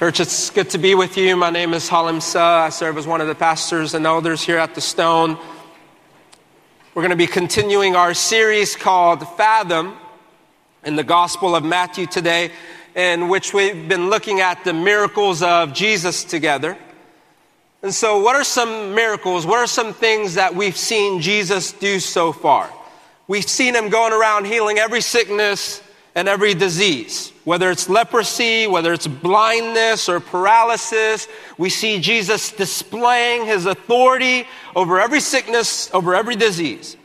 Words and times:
Church, 0.00 0.18
it's 0.18 0.48
good 0.48 0.70
to 0.70 0.78
be 0.78 0.94
with 0.94 1.18
you. 1.18 1.36
My 1.36 1.50
name 1.50 1.74
is 1.74 1.86
Halim 1.86 2.22
Suh. 2.22 2.40
I 2.40 2.70
serve 2.70 2.96
as 2.96 3.06
one 3.06 3.20
of 3.20 3.26
the 3.26 3.34
pastors 3.34 3.92
and 3.92 4.06
elders 4.06 4.40
here 4.40 4.56
at 4.56 4.74
the 4.74 4.80
Stone. 4.80 5.36
We're 6.94 7.02
going 7.02 7.10
to 7.10 7.16
be 7.16 7.26
continuing 7.26 7.94
our 7.94 8.14
series 8.14 8.76
called 8.76 9.28
Fathom 9.36 9.98
in 10.86 10.96
the 10.96 11.04
Gospel 11.04 11.54
of 11.54 11.64
Matthew 11.64 12.06
today, 12.06 12.50
in 12.94 13.28
which 13.28 13.52
we've 13.52 13.90
been 13.90 14.08
looking 14.08 14.40
at 14.40 14.64
the 14.64 14.72
miracles 14.72 15.42
of 15.42 15.74
Jesus 15.74 16.24
together. 16.24 16.78
And 17.82 17.92
so, 17.92 18.20
what 18.20 18.34
are 18.36 18.42
some 18.42 18.94
miracles? 18.94 19.44
What 19.44 19.58
are 19.58 19.66
some 19.66 19.92
things 19.92 20.32
that 20.36 20.54
we've 20.54 20.78
seen 20.78 21.20
Jesus 21.20 21.72
do 21.72 22.00
so 22.00 22.32
far? 22.32 22.72
We've 23.28 23.46
seen 23.46 23.74
him 23.74 23.90
going 23.90 24.14
around 24.14 24.46
healing 24.46 24.78
every 24.78 25.02
sickness, 25.02 25.82
and 26.14 26.26
every 26.26 26.54
disease, 26.54 27.29
whether 27.44 27.70
it's 27.70 27.88
leprosy, 27.88 28.66
whether 28.66 28.92
it's 28.92 29.06
blindness 29.06 30.08
or 30.08 30.20
paralysis. 30.20 31.26
We 31.58 31.70
see 31.70 32.00
Jesus 32.00 32.52
displaying 32.52 33.46
his 33.46 33.66
authority 33.66 34.46
over 34.76 35.00
every 35.00 35.20
sickness, 35.20 35.92
over 35.94 36.14
every 36.14 36.36
disease. 36.36 36.96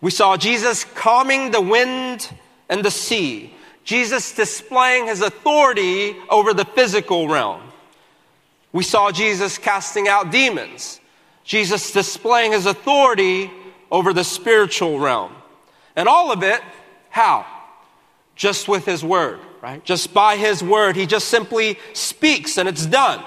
We 0.00 0.10
saw 0.10 0.36
Jesus 0.36 0.84
calming 0.84 1.50
the 1.50 1.60
wind 1.60 2.28
and 2.68 2.84
the 2.84 2.90
sea. 2.90 3.54
Jesus 3.84 4.34
displaying 4.34 5.06
his 5.06 5.20
authority 5.20 6.16
over 6.30 6.54
the 6.54 6.64
physical 6.64 7.28
realm. 7.28 7.60
We 8.72 8.82
saw 8.82 9.12
Jesus 9.12 9.58
casting 9.58 10.08
out 10.08 10.30
demons. 10.30 11.00
Jesus 11.44 11.92
displaying 11.92 12.52
his 12.52 12.66
authority 12.66 13.50
over 13.90 14.12
the 14.12 14.24
spiritual 14.24 14.98
realm. 14.98 15.32
And 15.94 16.08
all 16.08 16.32
of 16.32 16.42
it, 16.42 16.60
how? 17.10 17.46
Just 18.34 18.68
with 18.68 18.84
his 18.84 19.04
word, 19.04 19.40
right? 19.62 19.84
Just 19.84 20.12
by 20.12 20.36
his 20.36 20.62
word. 20.62 20.96
He 20.96 21.06
just 21.06 21.28
simply 21.28 21.78
speaks 21.92 22.58
and 22.58 22.68
it's 22.68 22.86
done. 22.86 23.24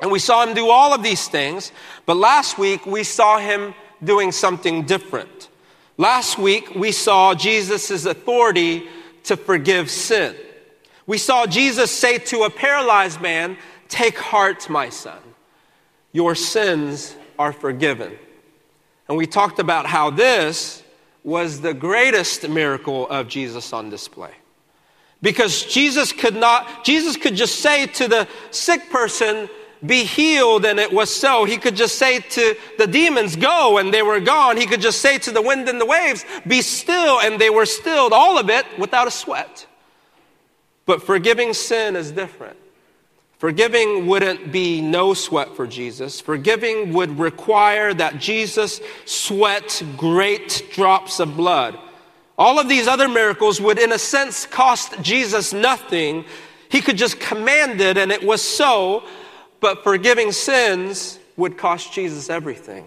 And 0.00 0.10
we 0.10 0.18
saw 0.18 0.46
him 0.46 0.54
do 0.54 0.68
all 0.70 0.94
of 0.94 1.02
these 1.02 1.26
things, 1.28 1.72
but 2.06 2.16
last 2.16 2.58
week 2.58 2.86
we 2.86 3.02
saw 3.02 3.38
him 3.38 3.74
doing 4.02 4.30
something 4.30 4.84
different. 4.84 5.48
Last 5.96 6.38
week 6.38 6.74
we 6.74 6.92
saw 6.92 7.34
Jesus' 7.34 8.04
authority 8.04 8.88
to 9.24 9.36
forgive 9.36 9.90
sin. 9.90 10.36
We 11.06 11.18
saw 11.18 11.46
Jesus 11.46 11.90
say 11.90 12.18
to 12.18 12.42
a 12.42 12.50
paralyzed 12.50 13.20
man, 13.20 13.56
Take 13.88 14.18
heart, 14.18 14.68
my 14.68 14.90
son. 14.90 15.18
Your 16.12 16.34
sins 16.34 17.16
are 17.38 17.52
forgiven. 17.52 18.16
And 19.08 19.16
we 19.16 19.26
talked 19.26 19.58
about 19.58 19.86
how 19.86 20.10
this 20.10 20.82
was 21.28 21.60
the 21.60 21.74
greatest 21.74 22.48
miracle 22.48 23.06
of 23.10 23.28
Jesus 23.28 23.74
on 23.74 23.90
display. 23.90 24.32
Because 25.20 25.62
Jesus 25.64 26.10
could 26.10 26.34
not, 26.34 26.86
Jesus 26.86 27.18
could 27.18 27.34
just 27.34 27.56
say 27.56 27.86
to 27.86 28.08
the 28.08 28.26
sick 28.50 28.88
person, 28.88 29.50
be 29.84 30.04
healed, 30.04 30.64
and 30.64 30.80
it 30.80 30.90
was 30.90 31.14
so. 31.14 31.44
He 31.44 31.58
could 31.58 31.76
just 31.76 31.96
say 31.96 32.20
to 32.20 32.56
the 32.78 32.86
demons, 32.86 33.36
go, 33.36 33.76
and 33.76 33.92
they 33.92 34.02
were 34.02 34.20
gone. 34.20 34.56
He 34.56 34.64
could 34.64 34.80
just 34.80 35.02
say 35.02 35.18
to 35.18 35.30
the 35.30 35.42
wind 35.42 35.68
and 35.68 35.78
the 35.78 35.86
waves, 35.86 36.24
be 36.46 36.62
still, 36.62 37.20
and 37.20 37.38
they 37.38 37.50
were 37.50 37.66
stilled. 37.66 38.14
All 38.14 38.38
of 38.38 38.48
it 38.48 38.64
without 38.78 39.06
a 39.06 39.10
sweat. 39.10 39.66
But 40.86 41.02
forgiving 41.02 41.52
sin 41.52 41.94
is 41.94 42.10
different. 42.10 42.56
Forgiving 43.38 44.08
wouldn't 44.08 44.50
be 44.50 44.80
no 44.80 45.14
sweat 45.14 45.54
for 45.54 45.66
Jesus. 45.66 46.20
Forgiving 46.20 46.92
would 46.92 47.20
require 47.20 47.94
that 47.94 48.18
Jesus 48.18 48.80
sweat 49.04 49.80
great 49.96 50.68
drops 50.72 51.20
of 51.20 51.36
blood. 51.36 51.78
All 52.36 52.58
of 52.58 52.68
these 52.68 52.88
other 52.88 53.08
miracles 53.08 53.60
would, 53.60 53.78
in 53.78 53.92
a 53.92 53.98
sense, 53.98 54.44
cost 54.44 55.00
Jesus 55.02 55.52
nothing. 55.52 56.24
He 56.68 56.80
could 56.80 56.96
just 56.96 57.20
command 57.20 57.80
it, 57.80 57.96
and 57.96 58.10
it 58.10 58.24
was 58.24 58.42
so. 58.42 59.04
But 59.60 59.84
forgiving 59.84 60.32
sins 60.32 61.20
would 61.36 61.56
cost 61.56 61.92
Jesus 61.92 62.28
everything. 62.28 62.86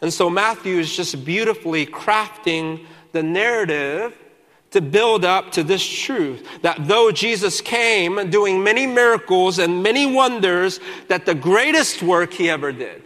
And 0.00 0.12
so 0.12 0.28
Matthew 0.28 0.78
is 0.78 0.94
just 0.94 1.24
beautifully 1.24 1.86
crafting 1.86 2.84
the 3.12 3.22
narrative 3.22 4.16
to 4.70 4.80
build 4.80 5.24
up 5.24 5.52
to 5.52 5.62
this 5.62 5.86
truth 5.86 6.46
that 6.62 6.88
though 6.88 7.10
Jesus 7.10 7.60
came 7.60 8.30
doing 8.30 8.62
many 8.62 8.86
miracles 8.86 9.58
and 9.58 9.82
many 9.82 10.06
wonders, 10.06 10.80
that 11.08 11.26
the 11.26 11.34
greatest 11.34 12.02
work 12.02 12.32
he 12.32 12.50
ever 12.50 12.72
did, 12.72 13.02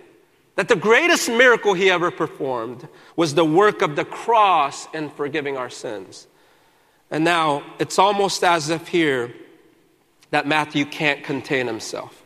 that 0.56 0.68
the 0.68 0.76
greatest 0.76 1.28
miracle 1.28 1.74
he 1.74 1.90
ever 1.90 2.10
performed 2.10 2.88
was 3.16 3.34
the 3.34 3.44
work 3.44 3.82
of 3.82 3.96
the 3.96 4.04
cross 4.04 4.88
in 4.94 5.10
forgiving 5.10 5.56
our 5.56 5.70
sins. 5.70 6.26
And 7.10 7.24
now 7.24 7.62
it's 7.78 7.98
almost 7.98 8.42
as 8.44 8.70
if 8.70 8.88
here 8.88 9.34
that 10.30 10.46
Matthew 10.46 10.84
can't 10.84 11.24
contain 11.24 11.66
himself. 11.66 12.16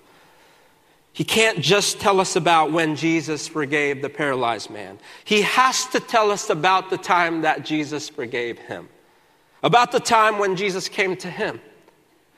He 1.13 1.25
can't 1.25 1.61
just 1.61 2.01
tell 2.01 2.21
us 2.21 2.35
about 2.35 2.73
when 2.73 2.97
Jesus 2.97 3.47
forgave 3.47 4.03
the 4.03 4.09
paralyzed 4.09 4.69
man. 4.69 4.99
He 5.25 5.43
has 5.43 5.87
to 5.87 6.01
tell 6.01 6.33
us 6.33 6.51
about 6.51 6.91
the 6.91 6.99
time 6.99 7.43
that 7.43 7.65
Jesus 7.65 8.09
forgave 8.09 8.59
him 8.59 8.89
about 9.65 9.91
the 9.93 9.99
time 9.99 10.39
when 10.39 10.55
Jesus 10.57 10.89
came 10.89 11.17
to 11.17 11.31
him, 11.31 11.59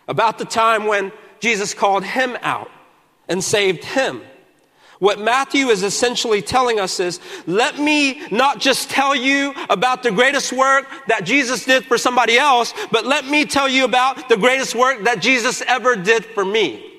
about 0.07 0.39
the 0.39 0.45
time 0.45 0.87
when 0.87 1.13
Jesus 1.41 1.75
called 1.75 2.05
him 2.05 2.39
out 2.41 2.71
and 3.29 3.43
saved 3.43 3.85
him. 3.85 4.23
What 5.01 5.19
Matthew 5.19 5.67
is 5.67 5.83
essentially 5.83 6.41
telling 6.41 6.81
us 6.81 7.01
is, 7.01 7.21
let 7.47 7.79
me 7.79 8.23
not 8.31 8.61
just 8.61 8.89
tell 8.89 9.15
you 9.15 9.53
about 9.69 10.05
the 10.05 10.13
greatest 10.13 10.53
work 10.53 10.87
that 11.09 11.25
Jesus 11.25 11.67
did 11.67 11.85
for 11.85 11.99
somebody 11.99 12.39
else, 12.39 12.73
but 12.93 13.05
let 13.05 13.27
me 13.27 13.45
tell 13.45 13.69
you 13.69 13.85
about 13.85 14.29
the 14.31 14.37
greatest 14.37 14.75
work 14.75 15.05
that 15.05 15.21
Jesus 15.21 15.61
ever 15.67 15.97
did 15.97 16.25
for 16.25 16.45
me. 16.45 16.95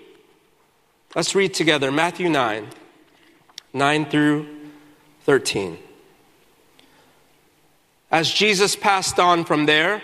Let's 1.16 1.34
read 1.34 1.54
together 1.54 1.90
Matthew 1.90 2.30
9, 2.30 2.68
9 3.74 4.06
through 4.06 4.46
13. 5.24 5.80
As 8.12 8.30
Jesus 8.30 8.76
passed 8.76 9.20
on 9.20 9.44
from 9.44 9.66
there, 9.66 10.04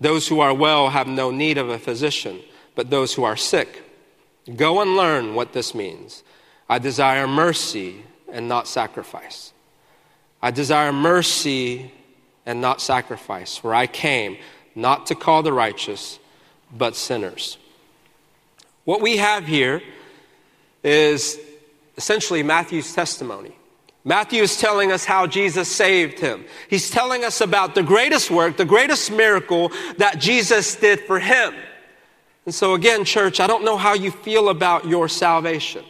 those 0.00 0.28
who 0.28 0.40
are 0.40 0.54
well 0.54 0.90
have 0.90 1.06
no 1.06 1.30
need 1.30 1.58
of 1.58 1.68
a 1.68 1.78
physician, 1.78 2.40
but 2.74 2.90
those 2.90 3.14
who 3.14 3.24
are 3.24 3.36
sick. 3.36 3.82
Go 4.56 4.80
and 4.80 4.96
learn 4.96 5.34
what 5.34 5.52
this 5.52 5.74
means. 5.74 6.22
I 6.68 6.78
desire 6.78 7.26
mercy 7.26 8.04
and 8.30 8.48
not 8.48 8.68
sacrifice. 8.68 9.52
I 10.42 10.50
desire 10.50 10.92
mercy 10.92 11.92
and 12.44 12.60
not 12.60 12.80
sacrifice, 12.80 13.56
for 13.56 13.74
I 13.74 13.86
came 13.86 14.36
not 14.74 15.06
to 15.06 15.14
call 15.14 15.42
the 15.42 15.52
righteous, 15.52 16.18
but 16.76 16.96
sinners. 16.96 17.56
What 18.84 19.00
we 19.00 19.16
have 19.16 19.46
here 19.46 19.82
is 20.82 21.38
essentially 21.96 22.42
Matthew's 22.42 22.92
testimony. 22.92 23.56
Matthew 24.06 24.42
is 24.42 24.58
telling 24.58 24.92
us 24.92 25.06
how 25.06 25.26
Jesus 25.26 25.66
saved 25.68 26.18
him. 26.18 26.44
He's 26.68 26.90
telling 26.90 27.24
us 27.24 27.40
about 27.40 27.74
the 27.74 27.82
greatest 27.82 28.30
work, 28.30 28.58
the 28.58 28.66
greatest 28.66 29.10
miracle 29.10 29.72
that 29.96 30.18
Jesus 30.18 30.76
did 30.76 31.00
for 31.00 31.18
him. 31.18 31.54
And 32.44 32.54
so, 32.54 32.74
again, 32.74 33.06
church, 33.06 33.40
I 33.40 33.46
don't 33.46 33.64
know 33.64 33.78
how 33.78 33.94
you 33.94 34.10
feel 34.10 34.50
about 34.50 34.86
your 34.86 35.08
salvation. 35.08 35.86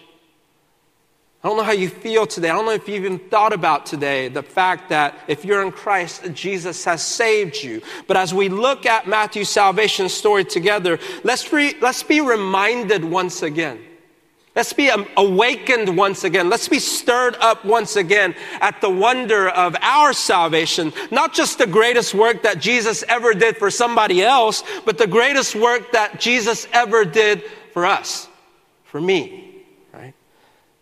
I 1.43 1.49
don't 1.49 1.57
know 1.57 1.65
how 1.65 1.73
you 1.73 1.91
feel 1.91 2.25
today. 2.25 2.49
I 2.49 2.53
don't 2.55 2.65
know 2.65 2.71
if 2.71 2.89
you've 2.89 3.05
even 3.05 3.19
thought 3.19 3.53
about 3.53 3.85
today 3.85 4.29
the 4.29 4.45
fact 4.45 4.91
that 4.91 5.19
if 5.27 5.45
you're 5.45 5.63
in 5.63 5.73
Christ, 5.73 6.33
Jesus 6.33 6.85
has 6.85 7.05
saved 7.05 7.63
you. 7.63 7.83
But 8.07 8.17
as 8.17 8.33
we 8.33 8.49
look 8.49 8.87
at 8.87 9.09
Matthew's 9.09 9.51
salvation 9.51 10.09
story 10.09 10.45
together, 10.45 11.01
let's, 11.25 11.53
re- 11.53 11.75
let's 11.83 12.05
be 12.05 12.21
reminded 12.21 13.05
once 13.05 13.43
again 13.43 13.81
Let's 14.57 14.73
be 14.73 14.89
awakened 15.17 15.97
once 15.97 16.23
again. 16.23 16.49
Let's 16.49 16.69
be 16.69 16.79
stirred 16.79 17.37
up 17.41 17.65
once 17.65 17.97
again 17.97 18.37
at 18.61 18.81
the 18.81 18.89
wonder 18.89 19.49
of 19.49 19.75
our 19.81 20.13
salvation. 20.13 20.93
Not 21.11 21.35
just 21.35 21.59
the 21.59 21.67
greatest 21.67 22.15
work 22.15 22.45
that 22.45 22.61
Jesus 22.61 23.03
ever 23.09 23.35
did 23.35 23.57
for 23.57 23.69
somebody 23.69 24.23
else, 24.23 24.63
but 24.85 24.97
the 24.97 25.09
greatest 25.09 25.57
work 25.57 25.91
that 25.91 26.21
Jesus 26.21 26.69
ever 26.73 27.05
did 27.05 27.43
for 27.73 27.85
us, 27.85 28.29
for 28.85 29.01
me, 29.01 29.65
right? 29.93 30.15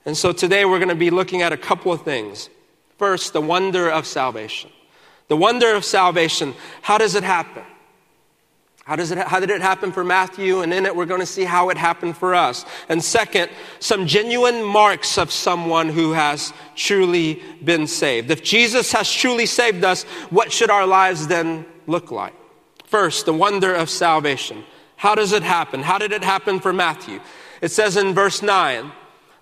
And 0.05 0.15
so 0.15 0.33
today 0.33 0.67
we're 0.67 0.79
going 0.79 0.91
to 0.91 0.95
be 0.95 1.11
looking 1.11 1.41
at 1.41 1.53
a 1.53 1.57
couple 1.57 1.93
of 1.93 2.03
things. 2.03 2.51
First, 2.99 3.33
the 3.33 3.41
wonder 3.41 3.91
of 3.91 4.07
salvation. 4.07 4.71
The 5.29 5.37
wonder 5.37 5.75
of 5.75 5.87
salvation. 5.87 6.53
How 6.83 6.99
does 6.99 7.15
it 7.15 7.25
happen? 7.25 7.63
How, 8.85 8.97
does 8.97 9.13
it, 9.13 9.19
how 9.19 9.39
did 9.39 9.51
it 9.51 9.61
happen 9.61 9.93
for 9.93 10.03
Matthew? 10.03 10.63
And 10.63 10.75
in 10.75 10.87
it, 10.87 10.95
we're 10.95 11.07
going 11.07 11.21
to 11.21 11.27
see 11.27 11.45
how 11.45 11.71
it 11.71 11.77
happened 11.77 12.17
for 12.17 12.35
us. 12.35 12.65
And 12.89 13.03
second, 13.03 13.51
some 13.79 14.09
genuine 14.09 14.65
marks 14.65 15.19
of 15.19 15.31
someone 15.31 15.89
who 15.89 16.13
has 16.13 16.53
truly 16.75 17.41
been 17.63 17.87
saved. 17.87 18.31
If 18.31 18.43
Jesus 18.43 18.91
has 18.91 19.11
truly 19.11 19.47
saved 19.47 19.85
us, 19.85 20.03
what 20.31 20.51
should 20.51 20.69
our 20.69 20.87
lives 20.87 21.29
then 21.29 21.65
look 21.87 22.11
like? 22.11 22.35
First, 22.85 23.27
the 23.27 23.33
wonder 23.33 23.73
of 23.73 23.89
salvation. 23.89 24.65
How 24.97 25.15
does 25.15 25.33
it 25.33 25.45
happen? 25.45 25.81
How 25.83 25.99
did 25.99 26.11
it 26.11 26.25
happen 26.25 26.59
for 26.59 26.73
Matthew? 26.73 27.21
It 27.61 27.71
says 27.71 27.97
in 27.97 28.15
verse 28.15 28.43
9 28.43 28.91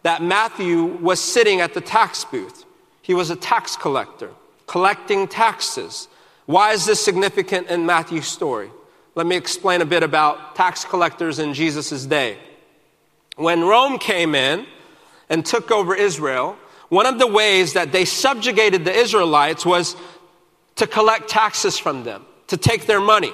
that 0.03 0.23
Matthew 0.23 0.85
was 0.85 1.19
sitting 1.19 1.61
at 1.61 1.73
the 1.73 1.81
tax 1.81 2.25
booth. 2.27 2.65
He 3.01 3.15
was 3.15 3.31
a 3.31 3.37
tax 3.37 3.75
collector, 3.75 4.31
collecting 4.67 5.27
taxes. 5.27 6.09
Why 6.45 6.73
is 6.73 6.85
this 6.85 7.03
significant 7.03 7.69
in 7.69 7.87
Matthew's 7.87 8.29
story? 8.29 8.71
Let 9.21 9.27
me 9.27 9.37
explain 9.37 9.83
a 9.83 9.85
bit 9.85 10.03
about 10.03 10.57
tax 10.57 10.87
collectors 10.87 11.41
in 11.41 11.53
Jesus' 11.53 12.07
day. 12.07 12.39
When 13.37 13.65
Rome 13.65 13.99
came 13.99 14.35
in 14.35 14.65
and 15.29 15.45
took 15.45 15.71
over 15.71 15.95
Israel, 15.95 16.57
one 16.89 17.05
of 17.05 17.19
the 17.19 17.27
ways 17.27 17.75
that 17.75 17.93
they 17.93 18.07
subjugated 18.07 18.87
the 18.87 18.95
Israelites 18.95 19.67
was 19.67 19.95
to 20.77 20.87
collect 20.87 21.29
taxes 21.29 21.79
from 21.79 22.03
them, 22.03 22.25
to 22.47 22.57
take 22.57 22.87
their 22.87 22.99
money. 22.99 23.31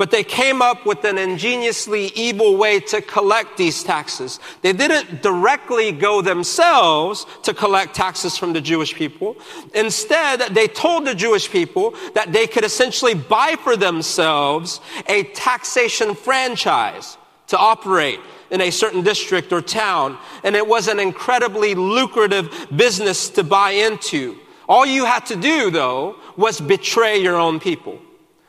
But 0.00 0.10
they 0.10 0.24
came 0.24 0.62
up 0.62 0.86
with 0.86 1.04
an 1.04 1.18
ingeniously 1.18 2.06
evil 2.14 2.56
way 2.56 2.80
to 2.80 3.02
collect 3.02 3.58
these 3.58 3.84
taxes. 3.84 4.40
They 4.62 4.72
didn't 4.72 5.20
directly 5.20 5.92
go 5.92 6.22
themselves 6.22 7.26
to 7.42 7.52
collect 7.52 7.96
taxes 7.96 8.34
from 8.34 8.54
the 8.54 8.62
Jewish 8.62 8.94
people. 8.94 9.36
Instead, 9.74 10.54
they 10.54 10.68
told 10.68 11.04
the 11.06 11.14
Jewish 11.14 11.50
people 11.50 11.94
that 12.14 12.32
they 12.32 12.46
could 12.46 12.64
essentially 12.64 13.12
buy 13.12 13.56
for 13.62 13.76
themselves 13.76 14.80
a 15.06 15.24
taxation 15.34 16.14
franchise 16.14 17.18
to 17.48 17.58
operate 17.58 18.20
in 18.50 18.62
a 18.62 18.70
certain 18.70 19.02
district 19.02 19.52
or 19.52 19.60
town. 19.60 20.16
And 20.44 20.56
it 20.56 20.66
was 20.66 20.88
an 20.88 20.98
incredibly 20.98 21.74
lucrative 21.74 22.68
business 22.74 23.28
to 23.36 23.44
buy 23.44 23.72
into. 23.72 24.38
All 24.66 24.86
you 24.86 25.04
had 25.04 25.26
to 25.26 25.36
do, 25.36 25.70
though, 25.70 26.16
was 26.38 26.58
betray 26.58 27.18
your 27.18 27.36
own 27.36 27.60
people. 27.60 28.00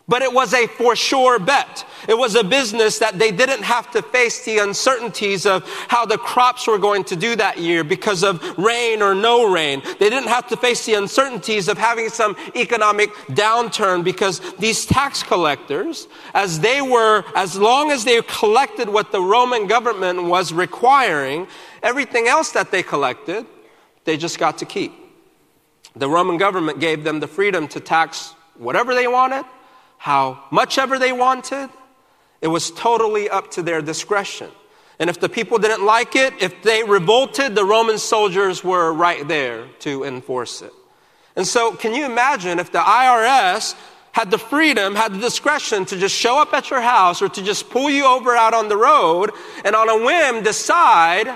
But 0.08 0.22
it 0.22 0.34
was 0.34 0.54
a 0.54 0.68
for 0.68 0.96
sure 0.96 1.40
bet. 1.40 1.86
It 2.08 2.18
was 2.18 2.36
a 2.36 2.44
business 2.44 3.00
that 3.00 3.20
they 3.20 3.32
didn't 3.32 3.64
have 3.64 3.92
to 3.92 4.02
face 4.02 4.44
the 4.44 4.58
uncertainties 4.58 5.46
of 5.46 5.64
how 5.88 6.06
the 6.06 6.18
crops 6.18 6.68
were 6.68 6.80
going 6.80 7.04
to 7.06 7.16
do 7.16 7.36
that 7.36 7.60
year 7.60 7.84
because 7.84 8.24
of 8.24 8.42
rain 8.58 9.02
or 9.02 9.14
no 9.14 9.52
rain. 9.52 9.82
They 10.00 10.10
didn't 10.10 10.30
have 10.30 10.48
to 10.48 10.58
face 10.58 10.86
the 10.86 10.96
uncertainties 10.96 11.68
of 11.68 11.78
having 11.78 12.10
some 12.10 12.36
economic 12.56 13.12
downturn 13.30 14.04
because 14.04 14.40
these 14.56 14.86
tax 14.86 15.22
collectors, 15.24 16.08
as 16.34 16.60
they 16.60 16.82
were, 16.82 17.24
as 17.36 17.58
long 17.58 17.92
as 17.92 18.04
they 18.04 18.22
collected 18.24 18.90
what 18.90 19.12
the 19.12 19.22
Roman 19.22 19.68
government 19.68 20.24
was 20.24 20.52
requiring, 20.52 21.48
everything 21.84 22.28
else 22.28 22.52
that 22.52 22.72
they 22.72 22.82
collected, 22.82 23.46
they 24.06 24.18
just 24.18 24.40
got 24.40 24.58
to 24.58 24.66
keep. 24.66 24.94
The 25.96 26.10
Roman 26.10 26.38
government 26.38 26.80
gave 26.80 27.04
them 27.04 27.20
the 27.20 27.28
freedom 27.28 27.68
to 27.70 27.80
tax 27.80 28.34
whatever 28.58 28.96
they 28.96 29.08
wanted 29.08 29.46
how 30.02 30.44
much 30.50 30.80
ever 30.80 30.98
they 30.98 31.14
wanted. 31.14 31.70
It 32.42 32.48
was 32.48 32.72
totally 32.72 33.30
up 33.30 33.52
to 33.52 33.62
their 33.62 33.84
discretion. 33.84 34.50
And 34.98 35.12
if 35.12 35.20
the 35.20 35.30
people 35.30 35.60
didn't 35.60 35.86
like 35.86 36.16
it, 36.16 36.34
if 36.42 36.64
they 36.64 36.84
revolted, 36.84 37.54
the 37.54 37.64
Roman 37.64 38.00
soldiers 38.00 38.64
were 38.64 38.92
right 38.92 39.28
there 39.28 39.68
to 39.82 40.04
enforce 40.04 40.64
it. 40.64 40.74
And 41.36 41.46
so, 41.46 41.76
can 41.76 41.94
you 41.94 42.04
imagine 42.06 42.58
if 42.58 42.72
the 42.72 42.80
IRS 42.80 43.76
had 44.12 44.32
the 44.32 44.40
freedom, 44.40 44.96
had 44.96 45.14
the 45.14 45.20
discretion 45.20 45.86
to 45.86 45.98
just 45.98 46.16
show 46.16 46.42
up 46.42 46.52
at 46.52 46.72
your 46.72 46.82
house 46.82 47.22
or 47.22 47.30
to 47.30 47.44
just 47.44 47.70
pull 47.70 47.88
you 47.88 48.04
over 48.04 48.36
out 48.36 48.56
on 48.56 48.70
the 48.70 48.78
road 48.78 49.30
and 49.64 49.76
on 49.76 49.88
a 49.88 50.04
whim 50.04 50.42
decide 50.42 51.28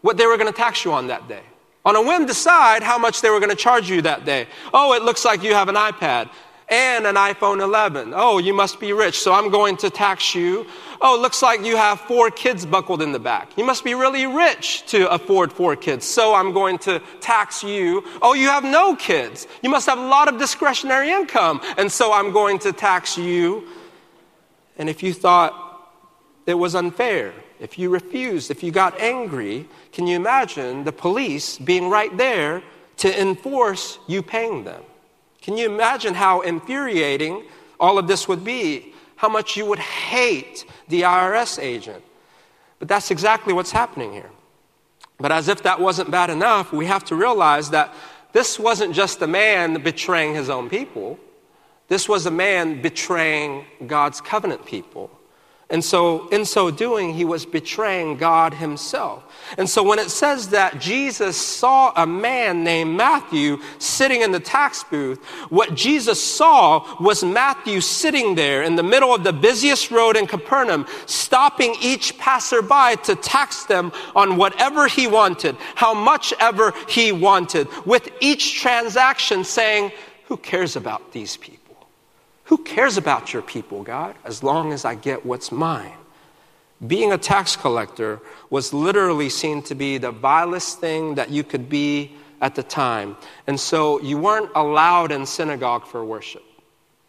what 0.00 0.16
they 0.16 0.26
were 0.26 0.36
going 0.36 0.52
to 0.52 0.56
tax 0.56 0.84
you 0.84 0.92
on 0.92 1.06
that 1.06 1.28
day? 1.28 1.42
On 1.84 1.94
a 1.94 2.02
whim, 2.02 2.26
decide 2.26 2.82
how 2.82 2.98
much 2.98 3.22
they 3.22 3.30
were 3.30 3.38
going 3.38 3.50
to 3.50 3.56
charge 3.56 3.88
you 3.88 4.02
that 4.02 4.24
day. 4.24 4.48
Oh, 4.74 4.94
it 4.94 5.02
looks 5.04 5.24
like 5.24 5.44
you 5.44 5.54
have 5.54 5.68
an 5.68 5.76
iPad 5.76 6.28
and 6.70 7.06
an 7.06 7.14
iPhone 7.14 7.62
11. 7.62 8.12
Oh, 8.14 8.38
you 8.38 8.52
must 8.52 8.78
be 8.78 8.92
rich, 8.92 9.18
so 9.18 9.32
I'm 9.32 9.50
going 9.50 9.76
to 9.78 9.90
tax 9.90 10.34
you. 10.34 10.66
Oh, 11.00 11.18
looks 11.20 11.42
like 11.42 11.64
you 11.64 11.76
have 11.76 12.00
four 12.00 12.30
kids 12.30 12.66
buckled 12.66 13.00
in 13.00 13.12
the 13.12 13.18
back. 13.18 13.56
You 13.56 13.64
must 13.64 13.84
be 13.84 13.94
really 13.94 14.26
rich 14.26 14.84
to 14.86 15.10
afford 15.10 15.52
four 15.52 15.76
kids, 15.76 16.04
so 16.04 16.34
I'm 16.34 16.52
going 16.52 16.78
to 16.78 17.00
tax 17.20 17.62
you. 17.62 18.04
Oh, 18.20 18.34
you 18.34 18.48
have 18.48 18.64
no 18.64 18.96
kids. 18.96 19.46
You 19.62 19.70
must 19.70 19.86
have 19.86 19.98
a 19.98 20.06
lot 20.06 20.28
of 20.28 20.38
discretionary 20.38 21.10
income, 21.10 21.60
and 21.78 21.90
so 21.90 22.12
I'm 22.12 22.32
going 22.32 22.58
to 22.60 22.72
tax 22.72 23.16
you. 23.16 23.66
And 24.76 24.88
if 24.88 25.02
you 25.02 25.14
thought 25.14 25.54
it 26.46 26.54
was 26.54 26.74
unfair, 26.74 27.32
if 27.60 27.78
you 27.78 27.90
refused, 27.90 28.50
if 28.50 28.62
you 28.62 28.70
got 28.70 29.00
angry, 29.00 29.68
can 29.92 30.06
you 30.06 30.16
imagine 30.16 30.84
the 30.84 30.92
police 30.92 31.58
being 31.58 31.88
right 31.88 32.14
there 32.16 32.62
to 32.98 33.20
enforce 33.20 33.98
you 34.06 34.22
paying 34.22 34.64
them? 34.64 34.82
Can 35.48 35.56
you 35.56 35.64
imagine 35.64 36.12
how 36.12 36.42
infuriating 36.42 37.42
all 37.80 37.96
of 37.96 38.06
this 38.06 38.28
would 38.28 38.44
be? 38.44 38.92
How 39.16 39.30
much 39.30 39.56
you 39.56 39.64
would 39.64 39.78
hate 39.78 40.66
the 40.88 41.00
IRS 41.00 41.58
agent? 41.58 42.04
But 42.78 42.88
that's 42.88 43.10
exactly 43.10 43.54
what's 43.54 43.70
happening 43.72 44.12
here. 44.12 44.28
But 45.16 45.32
as 45.32 45.48
if 45.48 45.62
that 45.62 45.80
wasn't 45.80 46.10
bad 46.10 46.28
enough, 46.28 46.70
we 46.70 46.84
have 46.84 47.02
to 47.04 47.16
realize 47.16 47.70
that 47.70 47.94
this 48.32 48.58
wasn't 48.58 48.94
just 48.94 49.22
a 49.22 49.26
man 49.26 49.82
betraying 49.82 50.34
his 50.34 50.50
own 50.50 50.68
people. 50.68 51.18
This 51.88 52.10
was 52.10 52.26
a 52.26 52.30
man 52.30 52.82
betraying 52.82 53.64
God's 53.86 54.20
covenant 54.20 54.66
people. 54.66 55.17
And 55.70 55.84
so, 55.84 56.28
in 56.28 56.46
so 56.46 56.70
doing, 56.70 57.12
he 57.12 57.26
was 57.26 57.44
betraying 57.44 58.16
God 58.16 58.54
himself. 58.54 59.22
And 59.58 59.68
so, 59.68 59.82
when 59.82 59.98
it 59.98 60.10
says 60.10 60.48
that 60.48 60.80
Jesus 60.80 61.36
saw 61.36 61.92
a 61.94 62.06
man 62.06 62.64
named 62.64 62.96
Matthew 62.96 63.58
sitting 63.78 64.22
in 64.22 64.32
the 64.32 64.40
tax 64.40 64.82
booth, 64.84 65.22
what 65.50 65.74
Jesus 65.74 66.22
saw 66.22 66.96
was 67.02 67.22
Matthew 67.22 67.82
sitting 67.82 68.34
there 68.34 68.62
in 68.62 68.76
the 68.76 68.82
middle 68.82 69.14
of 69.14 69.24
the 69.24 69.32
busiest 69.32 69.90
road 69.90 70.16
in 70.16 70.26
Capernaum, 70.26 70.86
stopping 71.04 71.74
each 71.82 72.16
passerby 72.16 72.96
to 73.04 73.14
tax 73.16 73.64
them 73.64 73.92
on 74.16 74.38
whatever 74.38 74.88
he 74.88 75.06
wanted, 75.06 75.54
how 75.74 75.92
much 75.92 76.32
ever 76.40 76.72
he 76.88 77.12
wanted, 77.12 77.68
with 77.84 78.08
each 78.20 78.58
transaction 78.58 79.44
saying, 79.44 79.92
Who 80.28 80.38
cares 80.38 80.76
about 80.76 81.12
these 81.12 81.36
people? 81.36 81.57
Who 82.48 82.56
cares 82.56 82.96
about 82.96 83.34
your 83.34 83.42
people, 83.42 83.82
God, 83.82 84.14
as 84.24 84.42
long 84.42 84.72
as 84.72 84.86
I 84.86 84.94
get 84.94 85.26
what's 85.26 85.52
mine? 85.52 85.92
Being 86.86 87.12
a 87.12 87.18
tax 87.18 87.56
collector 87.56 88.20
was 88.48 88.72
literally 88.72 89.28
seen 89.28 89.62
to 89.64 89.74
be 89.74 89.98
the 89.98 90.12
vilest 90.12 90.80
thing 90.80 91.16
that 91.16 91.28
you 91.28 91.44
could 91.44 91.68
be 91.68 92.12
at 92.40 92.54
the 92.54 92.62
time. 92.62 93.18
And 93.46 93.60
so 93.60 94.00
you 94.00 94.16
weren't 94.16 94.50
allowed 94.54 95.12
in 95.12 95.26
synagogue 95.26 95.86
for 95.86 96.02
worship. 96.02 96.44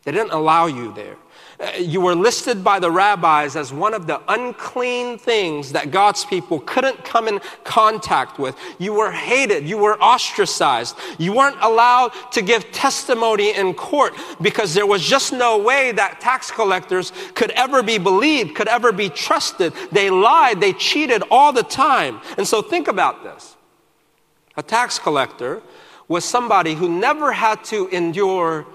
They 0.04 0.12
didn't 0.12 0.32
allow 0.32 0.66
you 0.66 0.94
there. 0.94 1.16
Uh, 1.60 1.72
you 1.78 2.00
were 2.00 2.16
listed 2.16 2.63
by 2.63 2.80
the 2.80 2.89
rabbis 2.89 3.58
as 3.58 3.74
one 3.74 3.94
of 3.94 4.08
the 4.08 4.22
unclean 4.30 5.18
things 5.18 5.74
that 5.74 5.92
God's 5.92 6.24
people 6.24 6.62
couldn't 6.62 7.04
come 7.04 7.28
in 7.28 7.42
contact 7.66 8.39
with. 8.39 8.56
You 8.78 8.94
were 8.94 9.12
hated. 9.12 9.68
You 9.68 9.78
were 9.78 10.01
ostracized. 10.01 10.96
You 11.18 11.34
weren't 11.34 11.58
allowed 11.60 12.12
to 12.32 12.42
give 12.42 12.72
testimony 12.72 13.54
in 13.54 13.74
court 13.74 14.13
because 14.42 14.74
there 14.74 14.86
was 14.86 15.04
just 15.04 15.34
no 15.34 15.58
way 15.58 15.92
that 15.92 16.22
tax 16.22 16.50
collectors 16.50 17.12
could 17.36 17.51
ever 17.51 17.84
be 17.84 17.98
believed, 17.98 18.56
could 18.56 18.70
ever 18.70 18.94
be 18.94 19.10
trusted. 19.10 19.74
They 19.92 20.10
lied. 20.10 20.62
They 20.62 20.72
cheated 20.72 21.24
all 21.30 21.51
the 21.51 21.63
time. 21.63 22.22
And 22.38 22.48
so 22.48 22.62
think 22.62 22.88
about 22.88 23.24
this. 23.24 23.58
A 24.56 24.63
tax 24.63 24.98
collector 24.98 25.62
was 26.08 26.24
somebody 26.24 26.75
who 26.75 26.88
never 26.88 27.34
had 27.34 27.66
to 27.66 27.89
endure 27.89 28.66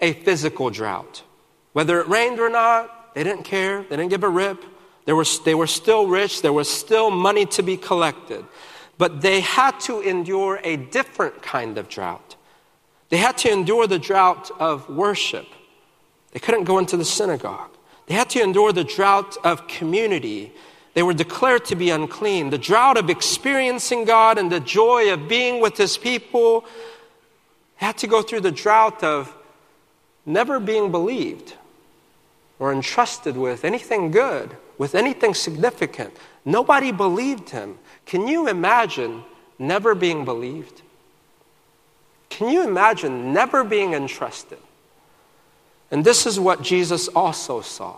a 0.00 0.14
physical 0.14 0.70
drought. 0.70 1.22
Whether 1.72 2.00
it 2.00 2.08
rained 2.08 2.40
or 2.40 2.50
not, 2.50 3.14
they 3.14 3.24
didn't 3.24 3.44
care. 3.44 3.82
They 3.82 3.96
didn't 3.96 4.10
give 4.10 4.24
a 4.24 4.28
rip. 4.28 4.64
They 5.04 5.12
were, 5.12 5.24
they 5.44 5.54
were 5.54 5.66
still 5.66 6.06
rich. 6.06 6.42
There 6.42 6.52
was 6.52 6.68
still 6.68 7.10
money 7.10 7.46
to 7.46 7.62
be 7.62 7.76
collected. 7.76 8.44
But 8.98 9.20
they 9.20 9.40
had 9.40 9.80
to 9.80 10.00
endure 10.00 10.60
a 10.62 10.76
different 10.76 11.42
kind 11.42 11.78
of 11.78 11.88
drought. 11.88 12.36
They 13.08 13.16
had 13.16 13.38
to 13.38 13.50
endure 13.50 13.86
the 13.86 13.98
drought 13.98 14.50
of 14.58 14.88
worship. 14.88 15.46
They 16.32 16.38
couldn't 16.38 16.64
go 16.64 16.78
into 16.78 16.96
the 16.96 17.04
synagogue. 17.04 17.70
They 18.06 18.14
had 18.14 18.30
to 18.30 18.42
endure 18.42 18.72
the 18.72 18.84
drought 18.84 19.36
of 19.42 19.66
community. 19.66 20.52
They 20.94 21.02
were 21.02 21.14
declared 21.14 21.64
to 21.66 21.76
be 21.76 21.90
unclean. 21.90 22.50
The 22.50 22.58
drought 22.58 22.98
of 22.98 23.10
experiencing 23.10 24.04
God 24.04 24.38
and 24.38 24.50
the 24.50 24.60
joy 24.60 25.12
of 25.12 25.28
being 25.28 25.60
with 25.60 25.76
His 25.76 25.96
people. 25.96 26.62
They 27.80 27.86
had 27.86 27.98
to 27.98 28.06
go 28.06 28.22
through 28.22 28.40
the 28.40 28.52
drought 28.52 29.02
of 29.02 29.34
never 30.26 30.60
being 30.60 30.90
believed 30.90 31.54
or 32.60 32.72
entrusted 32.72 33.36
with 33.36 33.64
anything 33.64 34.12
good, 34.12 34.56
with 34.78 34.94
anything 34.94 35.34
significant. 35.34 36.14
Nobody 36.44 36.92
believed 36.92 37.50
him. 37.50 37.78
Can 38.06 38.28
you 38.28 38.46
imagine 38.46 39.24
never 39.58 39.94
being 39.94 40.24
believed? 40.24 40.82
Can 42.28 42.48
you 42.50 42.62
imagine 42.62 43.32
never 43.32 43.64
being 43.64 43.94
entrusted? 43.94 44.58
And 45.90 46.04
this 46.04 46.26
is 46.26 46.38
what 46.38 46.62
Jesus 46.62 47.08
also 47.08 47.62
saw. 47.62 47.96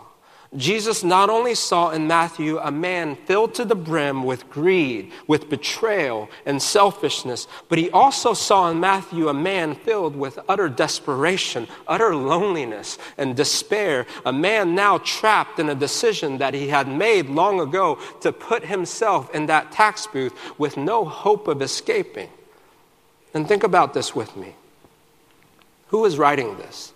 Jesus 0.54 1.02
not 1.02 1.30
only 1.30 1.54
saw 1.54 1.90
in 1.90 2.06
Matthew 2.06 2.58
a 2.58 2.70
man 2.70 3.16
filled 3.16 3.54
to 3.54 3.64
the 3.64 3.74
brim 3.74 4.22
with 4.22 4.50
greed, 4.50 5.10
with 5.26 5.48
betrayal, 5.48 6.28
and 6.44 6.60
selfishness, 6.60 7.48
but 7.70 7.78
he 7.78 7.90
also 7.90 8.34
saw 8.34 8.70
in 8.70 8.78
Matthew 8.78 9.28
a 9.28 9.34
man 9.34 9.74
filled 9.74 10.14
with 10.14 10.38
utter 10.50 10.68
desperation, 10.68 11.66
utter 11.88 12.14
loneliness, 12.14 12.98
and 13.16 13.34
despair. 13.34 14.04
A 14.26 14.32
man 14.32 14.74
now 14.74 14.98
trapped 14.98 15.58
in 15.58 15.70
a 15.70 15.74
decision 15.74 16.36
that 16.38 16.52
he 16.52 16.68
had 16.68 16.86
made 16.86 17.30
long 17.30 17.58
ago 17.58 17.98
to 18.20 18.30
put 18.30 18.66
himself 18.66 19.34
in 19.34 19.46
that 19.46 19.72
tax 19.72 20.06
booth 20.06 20.34
with 20.58 20.76
no 20.76 21.06
hope 21.06 21.48
of 21.48 21.62
escaping. 21.62 22.28
And 23.32 23.48
think 23.48 23.62
about 23.62 23.94
this 23.94 24.14
with 24.14 24.36
me. 24.36 24.54
Who 25.88 26.04
is 26.04 26.18
writing 26.18 26.58
this? 26.58 26.92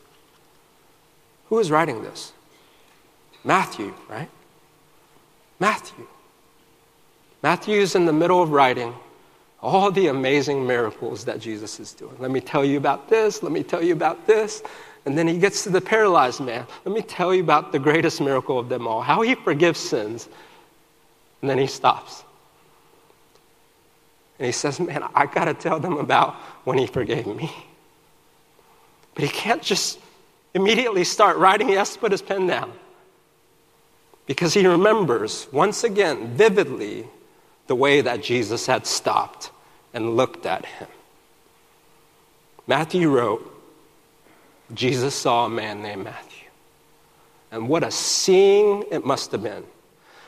Who 1.48 1.58
is 1.58 1.70
writing 1.70 2.02
this? 2.02 2.32
Matthew, 3.46 3.94
right? 4.08 4.28
Matthew. 5.60 6.06
Matthew 7.44 7.76
is 7.76 7.94
in 7.94 8.04
the 8.04 8.12
middle 8.12 8.42
of 8.42 8.50
writing 8.50 8.92
all 9.62 9.90
the 9.92 10.08
amazing 10.08 10.66
miracles 10.66 11.24
that 11.26 11.38
Jesus 11.38 11.78
is 11.78 11.92
doing. 11.92 12.16
Let 12.18 12.32
me 12.32 12.40
tell 12.40 12.64
you 12.64 12.76
about 12.76 13.08
this. 13.08 13.44
Let 13.44 13.52
me 13.52 13.62
tell 13.62 13.82
you 13.82 13.92
about 13.92 14.26
this. 14.26 14.62
And 15.06 15.16
then 15.16 15.28
he 15.28 15.38
gets 15.38 15.62
to 15.62 15.70
the 15.70 15.80
paralyzed 15.80 16.40
man. 16.40 16.66
Let 16.84 16.92
me 16.92 17.02
tell 17.02 17.32
you 17.32 17.40
about 17.40 17.70
the 17.70 17.78
greatest 17.78 18.20
miracle 18.20 18.58
of 18.58 18.68
them 18.68 18.88
all 18.88 19.00
how 19.00 19.22
he 19.22 19.36
forgives 19.36 19.78
sins. 19.78 20.28
And 21.40 21.48
then 21.48 21.58
he 21.58 21.68
stops. 21.68 22.24
And 24.40 24.46
he 24.46 24.52
says, 24.52 24.80
Man, 24.80 25.04
I 25.14 25.26
got 25.26 25.44
to 25.44 25.54
tell 25.54 25.78
them 25.78 25.98
about 25.98 26.34
when 26.64 26.78
he 26.78 26.88
forgave 26.88 27.28
me. 27.28 27.52
But 29.14 29.22
he 29.22 29.30
can't 29.30 29.62
just 29.62 30.00
immediately 30.52 31.04
start 31.04 31.36
writing. 31.36 31.68
He 31.68 31.74
has 31.74 31.92
to 31.92 31.98
put 32.00 32.10
his 32.10 32.22
pen 32.22 32.48
down 32.48 32.72
because 34.26 34.54
he 34.54 34.66
remembers 34.66 35.46
once 35.52 35.84
again 35.84 36.28
vividly 36.36 37.06
the 37.66 37.74
way 37.74 38.00
that 38.00 38.22
Jesus 38.22 38.66
had 38.66 38.86
stopped 38.86 39.50
and 39.94 40.16
looked 40.16 40.46
at 40.46 40.66
him. 40.66 40.88
Matthew 42.66 43.08
wrote, 43.08 43.52
Jesus 44.74 45.14
saw 45.14 45.46
a 45.46 45.48
man 45.48 45.82
named 45.82 46.04
Matthew. 46.04 46.48
And 47.52 47.68
what 47.68 47.84
a 47.84 47.90
seeing 47.90 48.84
it 48.90 49.06
must 49.06 49.30
have 49.32 49.42
been. 49.42 49.64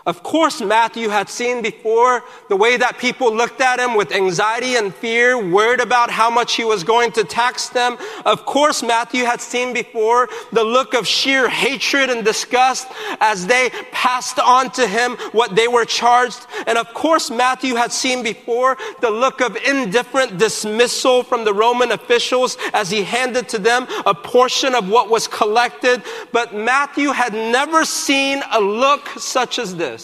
Of 0.08 0.22
course, 0.22 0.62
Matthew 0.62 1.10
had 1.10 1.28
seen 1.28 1.60
before 1.60 2.24
the 2.48 2.56
way 2.56 2.78
that 2.78 2.96
people 2.96 3.30
looked 3.30 3.60
at 3.60 3.78
him 3.78 3.94
with 3.94 4.10
anxiety 4.10 4.76
and 4.76 4.94
fear, 4.94 5.36
worried 5.36 5.80
about 5.80 6.08
how 6.10 6.30
much 6.30 6.54
he 6.54 6.64
was 6.64 6.82
going 6.82 7.12
to 7.12 7.24
tax 7.24 7.68
them. 7.68 7.98
Of 8.24 8.46
course, 8.46 8.82
Matthew 8.82 9.24
had 9.24 9.42
seen 9.42 9.74
before 9.74 10.30
the 10.50 10.64
look 10.64 10.94
of 10.94 11.06
sheer 11.06 11.46
hatred 11.46 12.08
and 12.08 12.24
disgust 12.24 12.88
as 13.20 13.46
they 13.46 13.68
passed 13.92 14.38
on 14.38 14.70
to 14.70 14.86
him 14.86 15.18
what 15.32 15.54
they 15.54 15.68
were 15.68 15.84
charged. 15.84 16.46
And 16.66 16.78
of 16.78 16.94
course, 16.94 17.30
Matthew 17.30 17.74
had 17.74 17.92
seen 17.92 18.22
before 18.22 18.78
the 19.02 19.10
look 19.10 19.42
of 19.42 19.56
indifferent 19.56 20.38
dismissal 20.38 21.22
from 21.22 21.44
the 21.44 21.52
Roman 21.52 21.92
officials 21.92 22.56
as 22.72 22.88
he 22.88 23.02
handed 23.02 23.46
to 23.50 23.58
them 23.58 23.86
a 24.06 24.14
portion 24.14 24.74
of 24.74 24.88
what 24.88 25.10
was 25.10 25.28
collected. 25.28 26.02
But 26.32 26.54
Matthew 26.54 27.10
had 27.10 27.34
never 27.34 27.84
seen 27.84 28.42
a 28.50 28.58
look 28.58 29.06
such 29.18 29.58
as 29.58 29.76
this. 29.76 29.97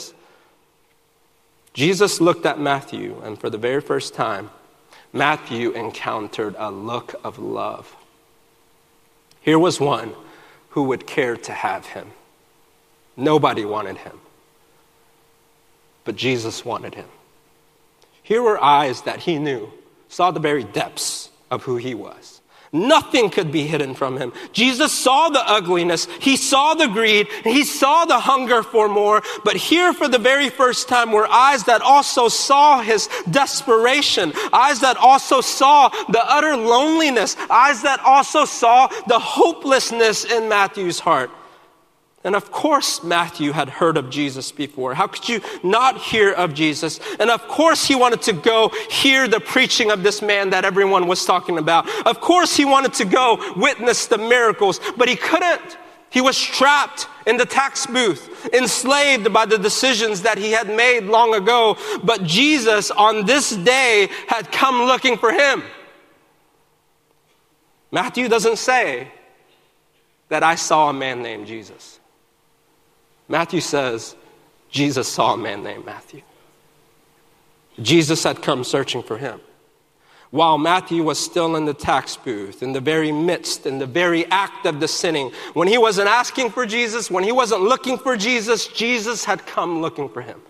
Jesus 1.75 2.21
looked 2.21 2.47
at 2.47 2.59
Matthew, 2.59 3.21
and 3.25 3.39
for 3.39 3.51
the 3.51 3.59
very 3.59 3.81
first 3.81 4.15
time, 4.15 4.51
Matthew 5.13 5.73
encountered 5.73 6.55
a 6.57 6.71
look 6.71 7.15
of 7.25 7.39
love. 7.39 7.95
Here 9.41 9.59
was 9.59 9.81
one 9.81 10.15
who 10.71 10.85
would 10.85 11.07
care 11.07 11.37
to 11.37 11.53
have 11.53 11.87
him. 11.87 12.13
Nobody 13.17 13.65
wanted 13.65 13.99
him, 13.99 14.19
but 16.05 16.17
Jesus 16.17 16.65
wanted 16.65 16.95
him. 16.95 17.09
Here 18.23 18.43
were 18.43 18.63
eyes 18.63 19.03
that 19.03 19.21
he 19.21 19.39
knew, 19.39 19.71
saw 20.09 20.31
the 20.31 20.41
very 20.41 20.65
depths 20.65 21.31
of 21.51 21.65
who 21.65 21.77
he 21.77 21.95
was. 21.95 22.34
Nothing 22.75 23.31
could 23.31 23.53
be 23.53 23.69
hidden 23.69 23.95
from 23.95 24.17
him. 24.17 24.33
Jesus 24.53 24.93
saw 24.93 25.29
the 25.29 25.49
ugliness. 25.49 26.09
He 26.19 26.37
saw 26.37 26.75
the 26.75 26.89
greed. 26.89 27.29
He 27.45 27.63
saw 27.63 28.05
the 28.05 28.19
hunger 28.19 28.65
for 28.65 28.89
more. 28.89 29.23
But 29.45 29.55
here 29.55 29.93
for 29.93 30.09
the 30.09 30.19
very 30.19 30.51
first 30.51 30.89
time 30.89 31.13
were 31.13 31.29
eyes 31.29 31.63
that 31.65 31.83
also 31.83 32.27
saw 32.27 32.83
his 32.83 33.09
desperation. 33.31 34.33
Eyes 34.53 34.81
that 34.81 34.97
also 34.97 35.41
saw 35.41 35.89
the 36.09 36.25
utter 36.29 36.57
loneliness. 36.57 37.37
Eyes 37.49 37.83
that 37.83 38.01
also 38.01 38.45
saw 38.45 38.89
the 39.07 39.21
hopelessness 39.21 40.25
in 40.25 40.49
Matthew's 40.49 40.99
heart. 40.99 41.31
And 42.25 42.35
of 42.35 42.51
course, 42.51 43.05
Matthew 43.05 43.53
had 43.53 43.69
heard 43.69 43.99
of 43.99 44.09
Jesus 44.09 44.51
before. 44.51 44.95
How 44.95 45.07
could 45.07 45.29
you 45.29 45.43
not 45.63 45.99
hear 45.99 46.33
of 46.33 46.55
Jesus? 46.55 46.99
And 47.21 47.29
of 47.29 47.47
course, 47.49 47.87
he 47.87 47.95
wanted 47.95 48.23
to 48.23 48.33
go 48.33 48.71
hear 48.91 49.29
the 49.29 49.41
preaching 49.41 49.91
of 49.91 50.03
this 50.03 50.23
man 50.23 50.49
that 50.51 50.65
everyone 50.65 51.07
was 51.07 51.27
talking 51.27 51.59
about. 51.59 51.87
Of 52.07 52.23
course, 52.23 52.57
he 52.57 52.65
wanted 52.65 52.95
to 52.95 53.05
go 53.05 53.53
witness 53.57 54.07
the 54.07 54.17
miracles, 54.17 54.81
but 54.97 55.07
he 55.07 55.17
couldn't. 55.17 55.77
He 56.09 56.23
was 56.23 56.41
trapped 56.41 57.09
in 57.27 57.37
the 57.37 57.45
tax 57.45 57.87
booth, 57.87 58.55
enslaved 58.55 59.31
by 59.31 59.45
the 59.45 59.59
decisions 59.59 60.23
that 60.23 60.39
he 60.39 60.53
had 60.53 60.69
made 60.69 61.05
long 61.05 61.35
ago. 61.35 61.77
But 62.03 62.23
Jesus, 62.23 62.91
on 62.91 63.27
this 63.27 63.55
day, 63.55 64.09
had 64.29 64.51
come 64.51 64.87
looking 64.87 65.19
for 65.19 65.31
him. 65.31 65.63
Matthew 67.91 68.29
doesn't 68.29 68.57
say 68.57 69.09
that 70.31 70.43
I 70.43 70.55
saw 70.55 70.89
a 70.89 70.93
man 70.93 71.21
named 71.23 71.47
Jesus. 71.47 72.01
Matthew 73.29 73.61
says 73.61 74.17
Jesus 74.71 75.09
saw 75.09 75.35
a 75.35 75.37
man 75.37 75.63
named 75.63 75.85
Matthew. 75.85 76.23
Jesus 77.81 78.23
had 78.25 78.43
come 78.43 78.65
searching 78.65 79.03
for 79.03 79.19
him. 79.19 79.41
While 80.31 80.59
Matthew 80.59 81.05
was 81.05 81.19
still 81.19 81.55
in 81.55 81.65
the 81.65 81.75
tax 81.75 82.17
booth, 82.17 82.63
in 82.63 82.73
the 82.73 82.81
very 82.81 83.13
midst, 83.13 83.67
in 83.67 83.79
the 83.79 83.87
very 83.87 84.27
act 84.27 84.67
of 84.67 84.81
the 84.81 84.89
sinning, 84.89 85.31
when 85.53 85.69
he 85.69 85.79
wasn't 85.79 86.09
asking 86.09 86.51
for 86.51 86.67
Jesus, 86.67 87.09
when 87.09 87.23
he 87.23 87.31
wasn't 87.31 87.63
looking 87.63 87.99
for 87.99 88.17
Jesus, 88.17 88.67
Jesus 88.67 89.25
had 89.25 89.47
come 89.47 89.81
looking 89.81 90.09
for 90.09 90.23
him. 90.23 90.41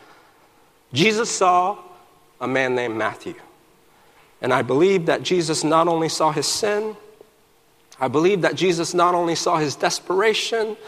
Jesus 0.95 1.29
saw 1.29 1.77
a 2.41 2.49
man 2.49 2.75
named 2.75 2.97
Matthew. 2.97 3.35
And 4.41 4.55
I 4.55 4.63
believe 4.63 5.07
that 5.07 5.23
Jesus 5.23 5.65
not 5.65 5.87
only 5.87 6.09
saw 6.09 6.33
his 6.33 6.47
sin, 6.47 6.97
I 8.01 8.09
believe 8.09 8.41
that 8.43 8.55
Jesus 8.55 8.95
not 8.95 9.15
only 9.15 9.35
saw 9.35 9.59
his 9.59 9.77
desperation, 9.77 10.79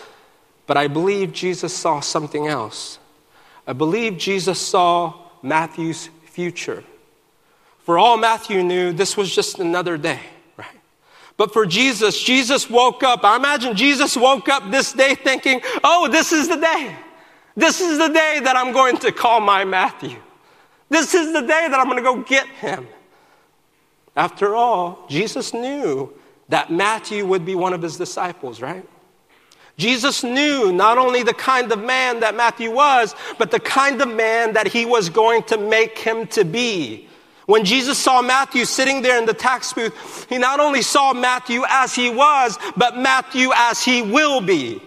but 0.67 0.77
I 0.77 0.89
believe 0.89 1.33
Jesus 1.33 1.75
saw 1.75 2.01
something 2.01 2.47
else. 2.47 2.99
I 3.67 3.73
believe 3.73 4.19
Jesus 4.19 4.61
saw 4.61 5.15
Matthew's 5.43 6.09
future. 6.25 6.85
For 7.81 7.99
all 7.99 8.17
Matthew 8.17 8.63
knew, 8.63 8.93
this 8.93 9.17
was 9.17 9.33
just 9.35 9.59
another 9.59 9.97
day, 9.97 10.21
right? 10.57 10.81
But 11.37 11.53
for 11.53 11.67
Jesus, 11.67 12.21
Jesus 12.21 12.69
woke 12.69 13.03
up. 13.03 13.25
I 13.25 13.37
imagine 13.37 13.77
Jesus 13.77 14.17
woke 14.17 14.49
up 14.49 14.71
this 14.71 14.93
day 14.93 15.15
thinking, 15.15 15.61
oh, 15.85 16.09
this 16.09 16.33
is 16.33 16.49
the 16.49 16.57
day. 16.57 16.97
This 17.57 17.81
is 17.81 17.99
the 17.99 18.09
day 18.09 18.41
that 18.43 18.57
I'm 18.57 18.73
going 18.73 18.97
to 18.99 19.13
call 19.13 19.41
my 19.41 19.65
Matthew. 19.65 20.19
This 20.89 21.15
is 21.15 21.33
the 21.33 21.41
day 21.41 21.69
that 21.69 21.75
I'm 21.75 21.87
going 21.87 21.97
to 21.97 22.03
go 22.03 22.23
get 22.23 22.47
him. 22.47 22.87
After 24.15 24.55
all, 24.55 25.05
Jesus 25.09 25.53
knew 25.53 26.13
that 26.49 26.71
Matthew 26.71 27.27
would 27.27 27.45
be 27.45 27.55
one 27.55 27.73
of 27.73 27.83
his 27.83 27.97
disciples, 27.97 28.61
right? 28.61 28.87
Jesus 29.77 30.25
knew 30.25 30.73
not 30.73 30.97
only 30.97 31.23
the 31.23 31.35
kind 31.35 31.71
of 31.71 31.83
man 31.83 32.21
that 32.21 32.35
Matthew 32.35 32.71
was, 32.71 33.15
but 33.39 33.51
the 33.51 33.61
kind 33.61 34.01
of 34.01 34.09
man 34.09 34.55
that 34.55 34.69
he 34.69 34.87
was 34.87 35.11
going 35.11 35.43
to 35.45 35.59
make 35.59 35.99
him 35.99 36.27
to 36.29 36.45
be. 36.45 37.09
When 37.45 37.65
Jesus 37.65 37.99
saw 37.99 38.23
Matthew 38.23 38.65
sitting 38.65 39.03
there 39.03 39.19
in 39.19 39.27
the 39.27 39.35
tax 39.35 39.73
booth, 39.73 40.27
he 40.29 40.39
not 40.39 40.61
only 40.61 40.83
saw 40.83 41.13
Matthew 41.13 41.63
as 41.69 41.95
he 41.95 42.11
was, 42.11 42.59
but 42.77 42.97
Matthew 42.97 43.51
as 43.55 43.83
he 43.83 44.03
will 44.03 44.41
be. 44.41 44.81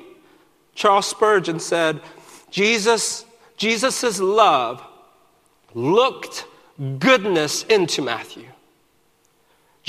Charles 0.76 1.08
Spurgeon 1.08 1.60
said, 1.60 2.02
Jesus, 2.50 3.26
Jesus' 3.58 4.20
love 4.20 4.84
looked 5.74 6.46
goodness 7.00 7.64
into 7.64 8.02
Matthew. 8.02 8.48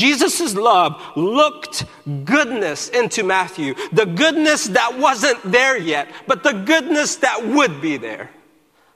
Jesus' 0.01 0.55
love 0.55 0.99
looked 1.15 1.85
goodness 2.25 2.89
into 2.89 3.23
Matthew. 3.23 3.75
The 3.93 4.07
goodness 4.07 4.65
that 4.69 4.99
wasn't 4.99 5.43
there 5.45 5.77
yet, 5.77 6.09
but 6.27 6.43
the 6.43 6.55
goodness 6.55 7.17
that 7.17 7.47
would 7.47 7.83
be 7.83 7.99
there. 7.99 8.31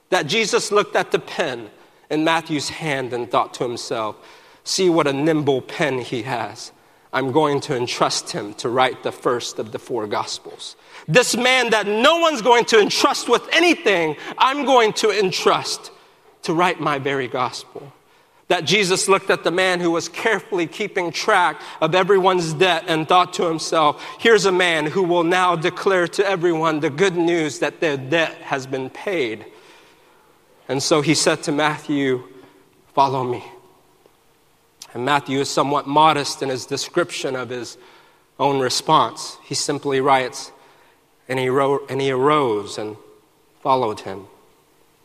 That 0.08 0.26
Jesus 0.26 0.72
looked 0.72 0.96
at 0.96 1.12
the 1.12 1.18
pen 1.18 1.68
in 2.08 2.24
Matthew's 2.24 2.70
hand 2.70 3.12
and 3.12 3.30
thought 3.30 3.52
to 3.54 3.64
himself, 3.64 4.16
see 4.64 4.88
what 4.88 5.06
a 5.06 5.12
nimble 5.12 5.60
pen 5.60 5.98
he 5.98 6.22
has. 6.22 6.72
I'm 7.12 7.32
going 7.32 7.60
to 7.62 7.76
entrust 7.76 8.30
him 8.30 8.54
to 8.54 8.70
write 8.70 9.02
the 9.02 9.12
first 9.12 9.58
of 9.58 9.72
the 9.72 9.78
four 9.78 10.06
gospels. 10.06 10.74
This 11.06 11.36
man 11.36 11.68
that 11.70 11.86
no 11.86 12.16
one's 12.18 12.40
going 12.40 12.64
to 12.66 12.80
entrust 12.80 13.28
with 13.28 13.46
anything, 13.52 14.16
I'm 14.38 14.64
going 14.64 14.94
to 14.94 15.10
entrust 15.10 15.90
to 16.44 16.54
write 16.54 16.80
my 16.80 16.98
very 16.98 17.28
gospel. 17.28 17.92
That 18.48 18.64
Jesus 18.64 19.08
looked 19.08 19.30
at 19.30 19.42
the 19.42 19.50
man 19.50 19.80
who 19.80 19.90
was 19.90 20.08
carefully 20.08 20.66
keeping 20.66 21.10
track 21.10 21.60
of 21.80 21.94
everyone's 21.94 22.52
debt 22.52 22.84
and 22.88 23.08
thought 23.08 23.32
to 23.34 23.44
himself, 23.46 24.04
here's 24.18 24.44
a 24.44 24.52
man 24.52 24.86
who 24.86 25.02
will 25.02 25.24
now 25.24 25.56
declare 25.56 26.06
to 26.08 26.26
everyone 26.26 26.80
the 26.80 26.90
good 26.90 27.16
news 27.16 27.60
that 27.60 27.80
their 27.80 27.96
debt 27.96 28.34
has 28.42 28.66
been 28.66 28.90
paid. 28.90 29.46
And 30.68 30.82
so 30.82 31.00
he 31.00 31.14
said 31.14 31.42
to 31.44 31.52
Matthew, 31.52 32.24
Follow 32.94 33.24
me. 33.24 33.42
And 34.92 35.04
Matthew 35.04 35.40
is 35.40 35.50
somewhat 35.50 35.88
modest 35.88 36.42
in 36.42 36.48
his 36.48 36.66
description 36.66 37.34
of 37.34 37.48
his 37.50 37.76
own 38.38 38.60
response. 38.60 39.36
He 39.42 39.56
simply 39.56 40.00
writes, 40.00 40.52
And 41.28 41.38
he, 41.38 41.48
ro- 41.48 41.84
and 41.88 42.00
he 42.00 42.12
arose 42.12 42.78
and 42.78 42.96
followed 43.60 44.00
him. 44.00 44.28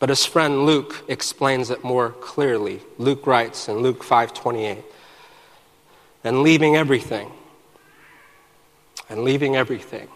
But 0.00 0.08
his 0.08 0.24
friend 0.24 0.66
Luke 0.66 1.04
explains 1.06 1.70
it 1.70 1.84
more 1.84 2.10
clearly. 2.10 2.80
Luke 2.98 3.26
writes 3.26 3.68
in 3.68 3.78
Luke 3.78 4.02
5:28, 4.02 4.82
"And 6.24 6.42
leaving 6.42 6.74
everything, 6.74 7.32
and 9.08 9.22
leaving 9.22 9.54
everything, 9.54 10.08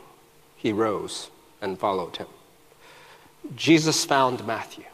he 0.56 0.72
rose 0.72 1.28
and 1.60 1.78
followed 1.78 2.16
him." 2.16 2.26
Jesus 3.54 4.04
found 4.04 4.44
Matthew 4.46 4.86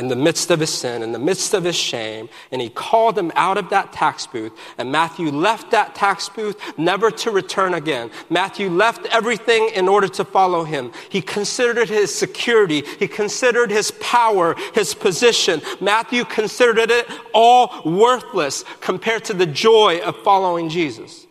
in 0.00 0.08
the 0.08 0.16
midst 0.16 0.50
of 0.50 0.60
his 0.60 0.72
sin, 0.72 1.02
in 1.02 1.12
the 1.12 1.18
midst 1.18 1.52
of 1.52 1.62
his 1.62 1.76
shame, 1.76 2.30
and 2.50 2.62
he 2.62 2.70
called 2.70 3.18
him 3.18 3.30
out 3.34 3.58
of 3.58 3.68
that 3.68 3.92
tax 3.92 4.26
booth. 4.26 4.50
And 4.78 4.90
Matthew 4.90 5.30
left 5.30 5.70
that 5.72 5.94
tax 5.94 6.30
booth 6.30 6.56
never 6.78 7.10
to 7.10 7.30
return 7.30 7.74
again. 7.74 8.10
Matthew 8.30 8.70
left 8.70 9.04
everything 9.10 9.68
in 9.74 9.88
order 9.88 10.08
to 10.08 10.24
follow 10.24 10.64
him. 10.64 10.90
He 11.10 11.20
considered 11.20 11.90
his 11.90 12.14
security, 12.14 12.82
he 12.98 13.06
considered 13.06 13.70
his 13.70 13.90
power, 14.00 14.56
his 14.72 14.94
position. 14.94 15.60
Matthew 15.82 16.24
considered 16.24 16.90
it 16.90 17.06
all 17.34 17.82
worthless 17.84 18.64
compared 18.80 19.26
to 19.26 19.34
the 19.34 19.46
joy 19.46 20.00
of 20.00 20.16
following 20.22 20.70
Jesus. 20.70 21.26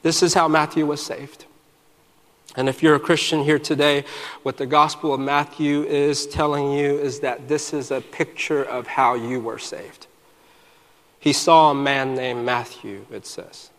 This 0.00 0.22
is 0.22 0.32
how 0.32 0.48
Matthew 0.48 0.86
was 0.86 1.04
saved. 1.04 1.44
And 2.58 2.68
if 2.68 2.82
you're 2.82 2.96
a 2.96 3.00
Christian 3.00 3.44
here 3.44 3.60
today, 3.60 4.04
what 4.42 4.56
the 4.56 4.66
Gospel 4.66 5.14
of 5.14 5.20
Matthew 5.20 5.84
is 5.84 6.26
telling 6.26 6.72
you 6.72 6.98
is 6.98 7.20
that 7.20 7.46
this 7.46 7.72
is 7.72 7.92
a 7.92 8.00
picture 8.00 8.64
of 8.64 8.88
how 8.88 9.14
you 9.14 9.38
were 9.38 9.60
saved. 9.60 10.08
He 11.20 11.32
saw 11.32 11.70
a 11.70 11.74
man 11.74 12.16
named 12.16 12.44
Matthew, 12.44 13.06
it 13.12 13.26
says. 13.26 13.70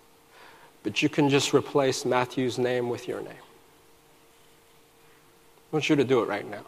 But 0.82 1.04
you 1.04 1.10
can 1.10 1.28
just 1.28 1.54
replace 1.54 2.06
Matthew's 2.06 2.58
name 2.58 2.88
with 2.88 3.06
your 3.06 3.20
name. 3.20 3.34
I 3.34 3.36
want 5.74 5.90
you 5.90 5.98
to 5.98 6.06
do 6.06 6.22
it 6.22 6.30
right 6.30 6.50
now. 6.50 6.64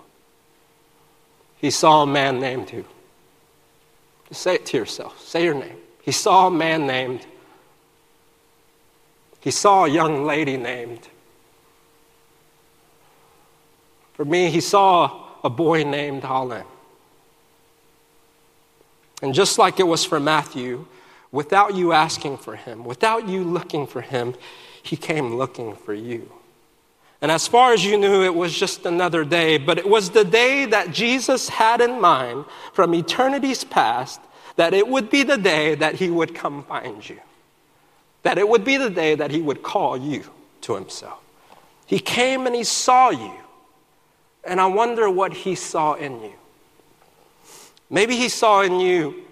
He 1.60 1.72
saw 1.72 2.04
a 2.04 2.08
man 2.08 2.42
named 2.42 2.72
who? 2.72 2.84
Just 4.28 4.42
say 4.42 4.56
it 4.56 4.66
to 4.66 4.76
yourself. 4.76 5.18
Say 5.22 5.46
your 5.46 5.56
name. 5.56 5.78
He 6.02 6.12
saw 6.12 6.48
a 6.48 6.52
man 6.52 6.86
named. 6.86 7.26
He 9.40 9.52
saw 9.52 9.86
a 9.86 9.90
young 9.90 10.26
lady 10.26 10.58
named. 10.58 11.08
For 14.22 14.26
me, 14.26 14.52
he 14.52 14.62
saw 14.62 15.24
a 15.44 15.50
boy 15.50 15.84
named 15.84 16.22
Halim. 16.22 16.68
And 19.24 19.34
just 19.34 19.58
like 19.58 19.80
it 19.80 19.88
was 19.88 20.06
for 20.06 20.20
Matthew, 20.20 20.86
without 21.32 21.74
you 21.74 21.92
asking 21.92 22.38
for 22.38 22.56
him, 22.56 22.86
without 22.86 23.28
you 23.28 23.44
looking 23.44 23.88
for 23.88 24.02
him, 24.02 24.36
he 24.84 24.96
came 24.96 25.38
looking 25.38 25.76
for 25.76 25.96
you. 25.96 26.32
And 27.20 27.32
as 27.32 27.48
far 27.48 27.74
as 27.74 27.84
you 27.84 27.98
knew, 27.98 28.22
it 28.22 28.36
was 28.36 28.56
just 28.56 28.86
another 28.86 29.26
day, 29.26 29.58
but 29.58 29.80
it 29.80 29.90
was 29.90 30.12
the 30.12 30.24
day 30.24 30.66
that 30.66 30.92
Jesus 30.92 31.50
had 31.50 31.82
in 31.82 32.00
mind 32.00 32.46
from 32.74 32.94
eternity's 32.94 33.64
past 33.64 34.22
that 34.56 34.76
it 34.76 34.88
would 34.88 35.10
be 35.10 35.24
the 35.24 35.38
day 35.40 35.74
that 35.74 35.96
he 35.96 36.12
would 36.12 36.36
come 36.36 36.64
find 36.66 37.10
you, 37.10 37.20
that 38.22 38.38
it 38.38 38.48
would 38.48 38.64
be 38.64 38.78
the 38.78 38.92
day 38.92 39.16
that 39.16 39.32
he 39.32 39.42
would 39.42 39.64
call 39.64 39.98
you 39.98 40.26
to 40.62 40.76
himself. 40.76 41.20
He 41.88 41.98
came 41.98 42.46
and 42.46 42.56
he 42.56 42.64
saw 42.64 43.10
you. 43.10 43.41
And 44.44 44.60
I 44.60 44.66
wonder 44.66 45.10
what 45.10 45.34
he 45.34 45.56
saw 45.56 45.94
in 45.94 46.22
you. 46.22 46.34
Maybe 47.90 48.16
he 48.16 48.30
saw 48.30 48.62
in 48.62 48.80
you 48.80 49.24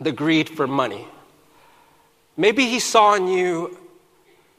the 0.00 0.12
greed 0.12 0.48
for 0.48 0.66
money. 0.66 1.06
Maybe 2.36 2.66
he 2.66 2.80
saw 2.80 3.14
in 3.14 3.28
you 3.28 3.76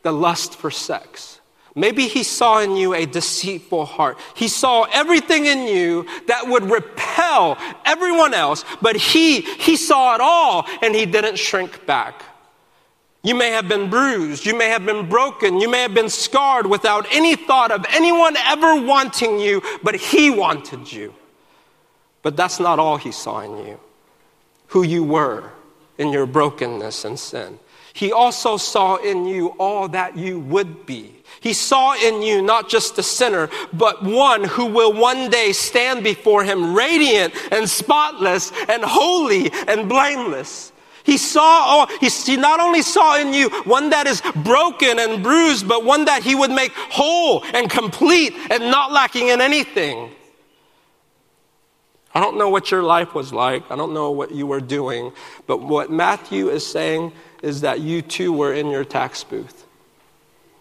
the 0.04 0.12
lust 0.12 0.56
for 0.56 0.72
sex. 0.72 1.40
Maybe 1.74 2.08
he 2.08 2.24
saw 2.24 2.60
in 2.60 2.76
you 2.76 2.94
a 2.94 3.06
deceitful 3.06 3.86
heart. 3.86 4.18
He 4.36 4.48
saw 4.50 4.84
everything 4.92 5.46
in 5.46 5.64
you 5.64 6.06
that 6.28 6.48
would 6.48 6.70
repel 6.70 7.58
everyone 7.86 8.34
else, 8.34 8.66
but 8.82 8.98
he, 8.98 9.42
he 9.42 9.78
saw 9.78 10.16
it 10.16 10.22
all 10.22 10.68
and 10.82 10.94
he 10.94 11.06
didn't 11.06 11.38
shrink 11.38 11.86
back. 11.86 12.24
You 13.24 13.36
may 13.36 13.52
have 13.52 13.68
been 13.68 13.90
bruised. 13.90 14.46
You 14.46 14.58
may 14.58 14.70
have 14.70 14.86
been 14.86 15.08
broken. 15.08 15.60
You 15.60 15.70
may 15.70 15.84
have 15.84 15.94
been 15.94 16.10
scarred 16.10 16.66
without 16.66 17.06
any 17.12 17.36
thought 17.36 17.72
of 17.72 17.86
anyone 17.90 18.36
ever 18.38 18.82
wanting 18.82 19.40
you, 19.40 19.62
but 19.84 19.96
He 19.96 20.30
wanted 20.30 20.92
you. 20.92 21.14
But 22.24 22.36
that's 22.36 22.60
not 22.60 22.80
all 22.80 22.98
He 22.98 23.12
saw 23.12 23.42
in 23.42 23.66
you, 23.66 23.80
who 24.68 24.84
you 24.84 25.04
were 25.04 25.52
in 25.98 26.12
your 26.12 26.26
brokenness 26.26 27.06
and 27.06 27.20
sin. 27.20 27.60
He 27.94 28.12
also 28.12 28.58
saw 28.58 28.96
in 28.96 29.26
you 29.26 29.50
all 29.60 29.88
that 29.90 30.18
you 30.18 30.40
would 30.40 30.86
be. 30.86 31.14
He 31.42 31.54
saw 31.54 31.94
in 31.94 32.22
you 32.22 32.42
not 32.42 32.70
just 32.70 32.98
a 32.98 33.04
sinner, 33.04 33.50
but 33.74 34.04
one 34.04 34.44
who 34.44 34.66
will 34.66 34.94
one 34.94 35.30
day 35.30 35.52
stand 35.52 36.04
before 36.04 36.44
Him 36.44 36.74
radiant 36.74 37.34
and 37.52 37.70
spotless 37.70 38.52
and 38.68 38.84
holy 38.84 39.52
and 39.68 39.88
blameless. 39.88 40.72
He 41.04 41.18
saw, 41.18 41.88
oh, 41.88 41.98
he, 42.00 42.10
he 42.10 42.38
not 42.38 42.60
only 42.60 42.82
saw 42.82 43.20
in 43.20 43.34
you 43.34 43.50
one 43.64 43.90
that 43.90 44.08
is 44.08 44.22
broken 44.44 45.00
and 45.00 45.24
bruised, 45.24 45.68
but 45.68 45.84
one 45.84 46.06
that 46.06 46.24
he 46.24 46.36
would 46.36 46.52
make 46.52 46.72
whole 46.74 47.44
and 47.54 47.70
complete 47.70 48.34
and 48.50 48.70
not 48.72 48.92
lacking 48.92 49.30
in 49.30 49.42
anything. 49.42 50.12
I 52.14 52.20
don't 52.20 52.38
know 52.38 52.50
what 52.50 52.72
your 52.72 52.84
life 52.84 53.16
was 53.16 53.32
like. 53.32 53.70
I 53.72 53.76
don't 53.76 53.94
know 53.94 54.12
what 54.12 54.32
you 54.32 54.46
were 54.46 54.60
doing. 54.60 55.14
But 55.48 55.62
what 55.62 55.90
Matthew 55.90 56.50
is 56.50 56.66
saying 56.66 57.14
is 57.42 57.62
that 57.62 57.80
you 57.80 58.02
too 58.02 58.34
were 58.34 58.54
in 58.54 58.70
your 58.70 58.84
tax 58.84 59.24
booth. 59.24 59.66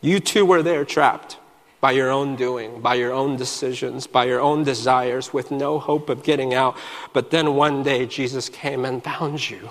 You 0.01 0.21
too 0.21 0.47
were 0.47 0.63
there 0.63 0.85
trapped 0.85 1.39
by 1.81 1.93
your 1.93 2.11
own 2.11 2.37
doing, 2.37 2.81
by 2.81 2.95
your 2.95 3.13
own 3.13 3.37
decisions, 3.37 4.07
by 4.07 4.27
your 4.27 4.41
own 4.41 4.65
desires, 4.65 5.33
with 5.33 5.51
no 5.51 5.79
hope 5.79 6.09
of 6.09 6.23
getting 6.23 6.55
out. 6.55 6.77
But 7.13 7.31
then 7.31 7.55
one 7.55 7.83
day 7.83 8.07
Jesus 8.07 8.49
came 8.49 8.85
and 8.85 9.03
found 9.03 9.51
you. 9.51 9.71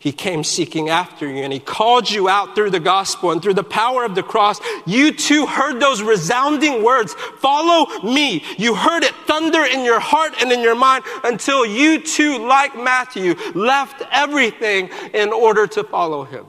He 0.00 0.12
came 0.12 0.44
seeking 0.44 0.88
after 0.88 1.28
you 1.28 1.42
and 1.42 1.52
he 1.52 1.58
called 1.58 2.08
you 2.08 2.28
out 2.28 2.54
through 2.54 2.70
the 2.70 2.78
gospel 2.78 3.32
and 3.32 3.42
through 3.42 3.54
the 3.54 3.64
power 3.64 4.04
of 4.04 4.14
the 4.14 4.22
cross. 4.22 4.60
You 4.86 5.12
too 5.12 5.44
heard 5.44 5.80
those 5.80 6.02
resounding 6.02 6.84
words, 6.84 7.14
follow 7.40 7.86
me. 8.02 8.44
You 8.58 8.76
heard 8.76 9.02
it 9.02 9.14
thunder 9.26 9.64
in 9.64 9.84
your 9.84 9.98
heart 9.98 10.34
and 10.40 10.52
in 10.52 10.60
your 10.60 10.76
mind 10.76 11.02
until 11.24 11.66
you 11.66 12.00
too, 12.00 12.38
like 12.46 12.76
Matthew, 12.76 13.34
left 13.54 14.02
everything 14.12 14.88
in 15.14 15.32
order 15.32 15.66
to 15.66 15.82
follow 15.82 16.22
him. 16.22 16.46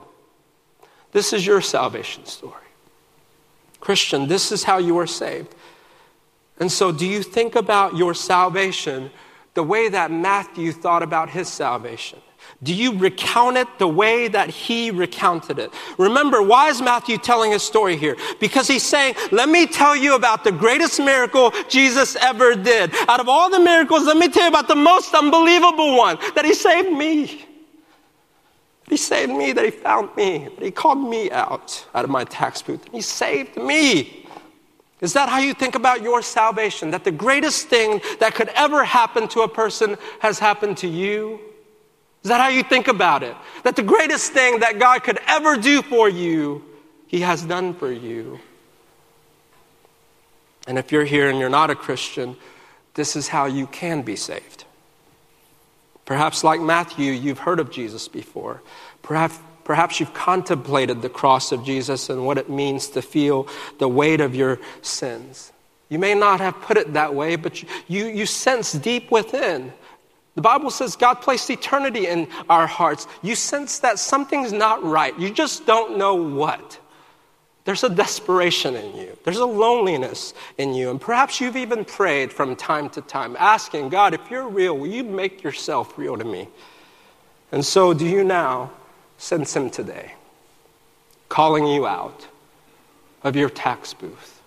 This 1.10 1.32
is 1.32 1.44
your 1.44 1.60
salvation 1.60 2.26
story. 2.26 2.54
Christian, 3.80 4.28
this 4.28 4.52
is 4.52 4.62
how 4.62 4.78
you 4.78 4.96
are 4.98 5.08
saved. 5.08 5.56
And 6.60 6.70
so, 6.70 6.92
do 6.92 7.06
you 7.06 7.22
think 7.22 7.56
about 7.56 7.96
your 7.96 8.14
salvation 8.14 9.10
the 9.54 9.62
way 9.64 9.88
that 9.88 10.12
Matthew 10.12 10.70
thought 10.70 11.02
about 11.02 11.30
his 11.30 11.48
salvation? 11.48 12.20
Do 12.62 12.74
you 12.74 12.98
recount 12.98 13.56
it 13.56 13.68
the 13.78 13.88
way 13.88 14.28
that 14.28 14.50
he 14.50 14.90
recounted 14.90 15.58
it? 15.58 15.72
Remember, 15.96 16.42
why 16.42 16.68
is 16.68 16.82
Matthew 16.82 17.16
telling 17.16 17.52
his 17.52 17.62
story 17.62 17.96
here? 17.96 18.16
Because 18.38 18.68
he's 18.68 18.82
saying, 18.82 19.14
let 19.32 19.48
me 19.48 19.66
tell 19.66 19.96
you 19.96 20.14
about 20.14 20.44
the 20.44 20.52
greatest 20.52 21.00
miracle 21.00 21.52
Jesus 21.68 22.16
ever 22.16 22.54
did. 22.54 22.94
Out 23.08 23.20
of 23.20 23.28
all 23.28 23.50
the 23.50 23.60
miracles, 23.60 24.04
let 24.04 24.18
me 24.18 24.28
tell 24.28 24.42
you 24.42 24.48
about 24.50 24.68
the 24.68 24.76
most 24.76 25.14
unbelievable 25.14 25.96
one, 25.96 26.18
that 26.34 26.44
he 26.44 26.52
saved 26.52 26.92
me. 26.92 27.46
He 28.88 28.96
saved 28.96 29.32
me, 29.32 29.52
that 29.52 29.64
he 29.64 29.70
found 29.70 30.14
me, 30.16 30.48
that 30.56 30.64
he 30.64 30.70
called 30.70 30.98
me 30.98 31.30
out 31.30 31.86
out 31.94 32.04
of 32.04 32.10
my 32.10 32.24
tax 32.24 32.60
booth. 32.60 32.84
He 32.92 33.00
saved 33.00 33.56
me. 33.56 34.26
Is 35.00 35.14
that 35.14 35.28
how 35.28 35.38
you 35.38 35.54
think 35.54 35.76
about 35.76 36.02
your 36.02 36.20
salvation? 36.20 36.90
That 36.90 37.04
the 37.04 37.10
greatest 37.10 37.68
thing 37.68 38.02
that 38.18 38.34
could 38.34 38.48
ever 38.48 38.84
happen 38.84 39.28
to 39.28 39.40
a 39.42 39.48
person 39.48 39.96
has 40.18 40.38
happened 40.38 40.76
to 40.78 40.88
you? 40.88 41.40
Is 42.22 42.28
that 42.28 42.40
how 42.40 42.48
you 42.48 42.62
think 42.62 42.88
about 42.88 43.22
it? 43.22 43.34
That 43.64 43.76
the 43.76 43.82
greatest 43.82 44.32
thing 44.32 44.60
that 44.60 44.78
God 44.78 45.02
could 45.02 45.18
ever 45.26 45.56
do 45.56 45.82
for 45.82 46.08
you, 46.08 46.62
He 47.06 47.20
has 47.20 47.42
done 47.42 47.74
for 47.74 47.90
you. 47.90 48.40
And 50.66 50.78
if 50.78 50.92
you're 50.92 51.04
here 51.04 51.30
and 51.30 51.38
you're 51.38 51.48
not 51.48 51.70
a 51.70 51.74
Christian, 51.74 52.36
this 52.94 53.16
is 53.16 53.28
how 53.28 53.46
you 53.46 53.66
can 53.66 54.02
be 54.02 54.16
saved. 54.16 54.64
Perhaps, 56.04 56.44
like 56.44 56.60
Matthew, 56.60 57.12
you've 57.12 57.38
heard 57.38 57.60
of 57.60 57.70
Jesus 57.70 58.08
before. 58.08 58.60
Perhaps, 59.02 59.38
perhaps 59.64 60.00
you've 60.00 60.12
contemplated 60.12 61.00
the 61.00 61.08
cross 61.08 61.52
of 61.52 61.64
Jesus 61.64 62.10
and 62.10 62.26
what 62.26 62.36
it 62.36 62.50
means 62.50 62.88
to 62.88 63.00
feel 63.00 63.46
the 63.78 63.88
weight 63.88 64.20
of 64.20 64.34
your 64.34 64.58
sins. 64.82 65.52
You 65.88 65.98
may 65.98 66.14
not 66.14 66.40
have 66.40 66.60
put 66.60 66.76
it 66.76 66.92
that 66.92 67.14
way, 67.14 67.36
but 67.36 67.62
you, 67.88 68.06
you 68.06 68.26
sense 68.26 68.72
deep 68.72 69.10
within 69.10 69.72
The 70.34 70.40
Bible 70.40 70.70
says 70.70 70.96
God 70.96 71.14
placed 71.14 71.50
eternity 71.50 72.06
in 72.06 72.28
our 72.48 72.66
hearts. 72.66 73.06
You 73.22 73.34
sense 73.34 73.80
that 73.80 73.98
something's 73.98 74.52
not 74.52 74.82
right. 74.82 75.18
You 75.18 75.30
just 75.30 75.66
don't 75.66 75.98
know 75.98 76.14
what. 76.14 76.78
There's 77.64 77.84
a 77.84 77.88
desperation 77.88 78.74
in 78.74 78.96
you. 78.96 79.16
There's 79.24 79.38
a 79.38 79.44
loneliness 79.44 80.34
in 80.56 80.72
you. 80.72 80.90
And 80.90 81.00
perhaps 81.00 81.40
you've 81.40 81.56
even 81.56 81.84
prayed 81.84 82.32
from 82.32 82.56
time 82.56 82.88
to 82.90 83.00
time, 83.02 83.36
asking 83.38 83.90
God, 83.90 84.14
if 84.14 84.30
you're 84.30 84.48
real, 84.48 84.76
will 84.76 84.88
you 84.88 85.04
make 85.04 85.42
yourself 85.42 85.98
real 85.98 86.16
to 86.16 86.24
me? 86.24 86.48
And 87.52 87.64
so, 87.64 87.92
do 87.92 88.06
you 88.06 88.24
now 88.24 88.72
sense 89.18 89.54
Him 89.54 89.70
today, 89.70 90.14
calling 91.28 91.66
you 91.66 91.86
out 91.86 92.26
of 93.22 93.36
your 93.36 93.50
tax 93.50 93.92
booth? 93.92 94.40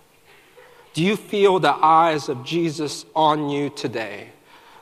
Do 0.92 1.02
you 1.02 1.16
feel 1.16 1.60
the 1.60 1.74
eyes 1.74 2.28
of 2.28 2.44
Jesus 2.44 3.04
on 3.14 3.48
you 3.48 3.70
today, 3.70 4.33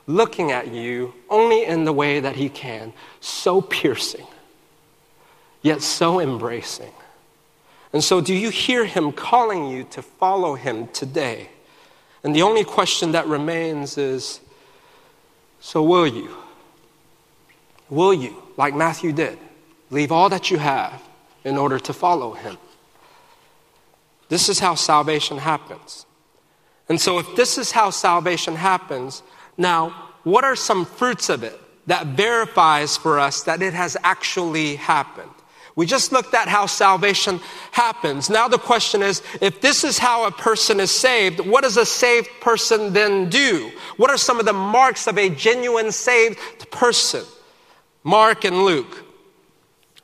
looking 0.07 0.51
at 0.51 0.73
you 0.73 1.13
only 1.29 1.65
in 1.65 1.85
the 1.85 1.93
way 1.93 2.19
that 2.19 2.35
He 2.35 2.49
can, 2.49 2.93
so 3.19 3.61
piercing, 3.61 4.27
yet 5.61 5.81
so 5.81 6.19
embracing? 6.19 6.93
And 7.93 8.03
so, 8.03 8.19
do 8.21 8.33
you 8.33 8.49
hear 8.49 8.85
him 8.85 9.11
calling 9.11 9.67
you 9.67 9.83
to 9.91 10.01
follow 10.01 10.55
him 10.55 10.87
today? 10.87 11.49
And 12.23 12.35
the 12.35 12.41
only 12.41 12.63
question 12.63 13.11
that 13.11 13.27
remains 13.27 13.99
is 13.99 14.39
so, 15.61 15.83
will 15.83 16.07
you? 16.07 16.35
Will 17.89 18.13
you, 18.13 18.41
like 18.57 18.73
Matthew 18.73 19.13
did, 19.13 19.37
leave 19.91 20.11
all 20.11 20.27
that 20.29 20.49
you 20.49 20.57
have 20.57 21.03
in 21.43 21.55
order 21.55 21.79
to 21.79 21.93
follow 21.93 22.33
him? 22.33 22.57
This 24.27 24.49
is 24.49 24.57
how 24.57 24.73
salvation 24.73 25.37
happens. 25.37 26.07
And 26.89 26.99
so, 26.99 27.19
if 27.19 27.35
this 27.35 27.59
is 27.59 27.71
how 27.71 27.91
salvation 27.91 28.55
happens, 28.55 29.21
now, 29.57 30.11
what 30.23 30.43
are 30.43 30.55
some 30.55 30.85
fruits 30.85 31.29
of 31.29 31.43
it 31.43 31.59
that 31.87 32.07
verifies 32.07 32.97
for 32.97 33.19
us 33.19 33.43
that 33.43 33.61
it 33.61 33.73
has 33.73 33.97
actually 34.03 34.75
happened? 34.75 35.29
We 35.75 35.87
just 35.87 36.11
looked 36.11 36.33
at 36.35 36.47
how 36.47 36.67
salvation 36.67 37.39
happens. 37.71 38.29
Now 38.29 38.47
the 38.47 38.59
question 38.59 39.01
is, 39.01 39.23
if 39.41 39.59
this 39.59 39.83
is 39.83 39.97
how 39.97 40.25
a 40.25 40.31
person 40.31 40.79
is 40.79 40.91
saved, 40.91 41.39
what 41.39 41.63
does 41.63 41.77
a 41.77 41.85
saved 41.85 42.29
person 42.41 42.93
then 42.93 43.29
do? 43.29 43.71
What 43.97 44.11
are 44.11 44.17
some 44.17 44.39
of 44.39 44.45
the 44.45 44.53
marks 44.53 45.07
of 45.07 45.17
a 45.17 45.29
genuine 45.29 45.91
saved 45.91 46.69
person? 46.69 47.23
Mark 48.03 48.43
and 48.45 48.65
Luke. 48.65 49.03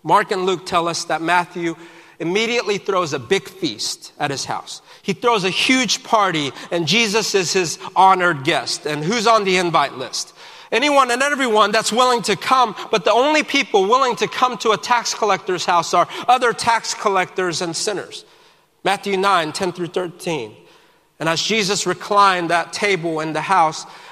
Mark 0.04 0.32
and 0.32 0.46
Luke 0.46 0.66
tell 0.66 0.88
us 0.88 1.06
that 1.06 1.22
Matthew 1.22 1.76
immediately 2.20 2.78
throws 2.78 3.14
a 3.14 3.20
big 3.20 3.48
feast 3.48 4.12
at 4.20 4.30
his 4.30 4.46
house. 4.46 4.82
He 5.02 5.14
throws 5.14 5.44
a 5.44 5.50
huge 5.50 6.04
party 6.04 6.52
and 6.72 6.88
Jesus 6.88 7.34
is 7.34 7.54
his 7.54 7.80
honored 7.96 8.44
guest. 8.44 8.86
And 8.86 9.04
who's 9.04 9.26
on 9.26 9.46
the 9.46 9.58
invite 9.58 9.98
list? 9.98 10.36
Anyone 10.72 11.10
and 11.10 11.24
everyone 11.24 11.72
that's 11.72 11.92
willing 11.92 12.22
to 12.24 12.36
come, 12.36 12.76
but 12.92 13.04
the 13.04 13.12
only 13.12 13.42
people 13.42 13.84
willing 13.88 14.16
to 14.18 14.28
come 14.28 14.58
to 14.60 14.72
a 14.72 14.78
tax 14.78 15.16
collector's 15.16 15.66
house 15.66 15.94
are 15.94 16.08
other 16.28 16.54
tax 16.54 16.94
collectors 16.94 17.62
and 17.62 17.76
sinners. 17.76 18.24
Matthew 18.84 19.18
9, 19.18 19.52
10 19.52 19.72
through 19.72 19.88
13. 19.88 20.56
And 21.20 21.28
as 21.28 21.42
Jesus 21.42 21.86
reclined 21.86 22.50
that 22.50 22.72
table 22.72 23.20
in 23.20 23.34
the 23.34 23.42
house, 23.42 23.86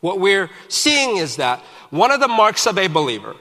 What 0.00 0.20
we're 0.20 0.50
seeing 0.68 1.16
is 1.16 1.36
that 1.36 1.60
one 1.90 2.10
of 2.10 2.20
the 2.20 2.28
marks 2.28 2.66
of 2.66 2.78
a 2.78 2.86
believer, 2.86 3.34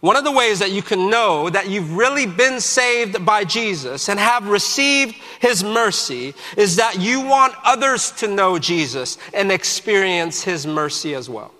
one 0.00 0.16
of 0.16 0.24
the 0.24 0.32
ways 0.32 0.58
that 0.58 0.70
you 0.70 0.82
can 0.82 1.08
know 1.08 1.48
that 1.48 1.70
you've 1.70 1.96
really 1.96 2.26
been 2.26 2.60
saved 2.60 3.24
by 3.24 3.44
Jesus 3.44 4.08
and 4.08 4.20
have 4.20 4.46
received 4.46 5.16
his 5.40 5.64
mercy 5.64 6.34
is 6.58 6.76
that 6.76 7.00
you 7.00 7.22
want 7.22 7.54
others 7.64 8.10
to 8.12 8.28
know 8.28 8.58
Jesus 8.58 9.16
and 9.32 9.50
experience 9.50 10.42
his 10.44 10.66
mercy 10.66 11.14
as 11.14 11.30
well. 11.30 11.52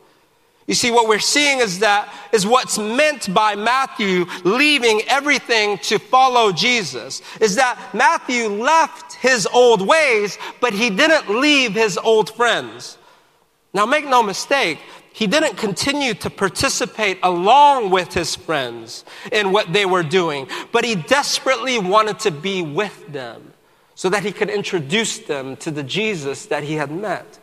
You 0.66 0.74
see, 0.74 0.90
what 0.90 1.08
we're 1.08 1.18
seeing 1.18 1.58
is 1.58 1.80
that 1.80 2.12
is 2.32 2.46
what's 2.46 2.78
meant 2.78 3.32
by 3.34 3.54
Matthew 3.54 4.24
leaving 4.44 5.02
everything 5.08 5.78
to 5.78 5.98
follow 5.98 6.52
Jesus 6.52 7.22
is 7.40 7.56
that 7.56 7.78
Matthew 7.92 8.48
left 8.48 9.14
his 9.14 9.46
old 9.46 9.86
ways, 9.86 10.38
but 10.60 10.72
he 10.72 10.88
didn't 10.88 11.28
leave 11.28 11.72
his 11.72 11.98
old 11.98 12.34
friends. 12.34 12.96
Now, 13.74 13.84
make 13.84 14.06
no 14.06 14.22
mistake, 14.22 14.78
he 15.12 15.26
didn't 15.26 15.56
continue 15.56 16.14
to 16.14 16.30
participate 16.30 17.18
along 17.22 17.90
with 17.90 18.14
his 18.14 18.34
friends 18.36 19.04
in 19.30 19.52
what 19.52 19.72
they 19.72 19.84
were 19.84 20.04
doing, 20.04 20.48
but 20.72 20.84
he 20.84 20.94
desperately 20.94 21.78
wanted 21.78 22.20
to 22.20 22.30
be 22.30 22.62
with 22.62 23.12
them 23.12 23.52
so 23.94 24.08
that 24.08 24.24
he 24.24 24.32
could 24.32 24.50
introduce 24.50 25.18
them 25.18 25.56
to 25.56 25.70
the 25.70 25.82
Jesus 25.82 26.46
that 26.46 26.62
he 26.62 26.74
had 26.74 26.90
met. 26.90 27.38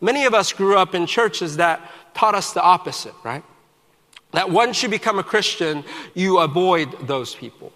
Many 0.00 0.24
of 0.24 0.34
us 0.34 0.52
grew 0.52 0.76
up 0.76 0.94
in 0.94 1.06
churches 1.06 1.56
that 1.56 1.80
taught 2.14 2.34
us 2.34 2.52
the 2.52 2.62
opposite, 2.62 3.14
right? 3.24 3.44
That 4.32 4.50
once 4.50 4.82
you 4.82 4.88
become 4.88 5.18
a 5.18 5.24
Christian, 5.24 5.84
you 6.14 6.38
avoid 6.38 7.08
those 7.08 7.34
people. 7.34 7.72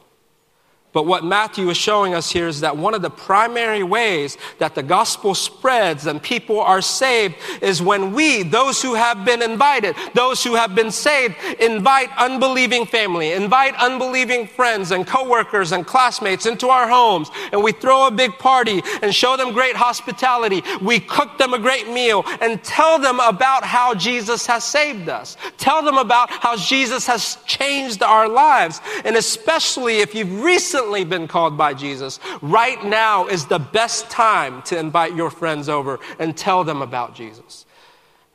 But 0.95 1.07
what 1.07 1.25
Matthew 1.25 1.69
is 1.71 1.77
showing 1.77 2.15
us 2.15 2.31
here 2.31 2.47
is 2.47 2.61
that 2.61 2.77
one 2.77 2.95
of 2.95 3.03
the 3.03 3.11
primary 3.11 3.83
ways 3.83 4.39
that 4.59 4.77
the 4.77 4.83
gospel 4.83 5.35
spreads 5.35 6.07
and 6.07 6.23
people 6.23 6.61
are 6.61 6.81
saved 6.81 7.35
is 7.61 7.83
when 7.83 8.13
we, 8.13 8.45
those 8.45 8.81
who 8.81 8.95
have 8.95 9.25
been 9.25 9.43
invited, 9.43 9.97
those 10.15 10.45
who 10.45 10.55
have 10.55 10.77
been 10.77 10.93
saved, 10.93 11.35
invite 11.59 12.11
unbelieving 12.17 12.87
family, 12.87 13.33
invite 13.33 13.75
unbelieving 13.75 14.47
friends 14.47 14.93
and 14.93 15.05
coworkers 15.05 15.73
and 15.73 15.85
classmates 15.85 16.47
into 16.47 16.69
our 16.69 16.89
homes, 16.89 17.29
and 17.51 17.61
we 17.61 17.73
throw 17.73 18.07
a 18.07 18.11
big 18.13 18.31
party 18.39 18.81
and 19.03 19.13
show 19.13 19.37
them 19.37 19.53
great 19.53 19.75
hospitality. 19.75 20.63
We 20.81 21.01
cook 21.01 21.39
them 21.39 21.55
a 21.55 21.59
great 21.59 21.89
meal 21.89 22.25
and 22.41 22.63
tell 22.63 23.01
them 23.01 23.19
about 23.19 23.65
how 23.65 23.95
Jesus 23.95 24.47
has 24.47 24.63
saved 24.63 25.09
us. 25.09 25.37
Tell 25.59 25.83
them 25.83 25.99
about 25.99 26.31
how 26.31 26.57
Jesus 26.57 27.05
has 27.09 27.37
changed 27.47 28.01
our 28.05 28.29
lives. 28.29 28.81
And 29.05 29.17
especially 29.17 29.97
if 29.97 30.15
you've 30.15 30.41
recently 30.41 30.84
recently 30.85 31.05
been 31.05 31.27
called 31.27 31.57
by 31.57 31.73
Jesus, 31.73 32.21
right 32.43 32.83
now 32.85 33.27
is 33.27 33.47
the 33.47 33.59
best 33.59 34.11
time 34.11 34.61
to 34.63 34.79
invite 34.79 35.17
your 35.17 35.31
friends 35.31 35.69
over 35.69 35.99
and 36.19 36.37
tell 36.37 36.63
them 36.63 36.83
about 36.83 37.15
Jesus. 37.15 37.65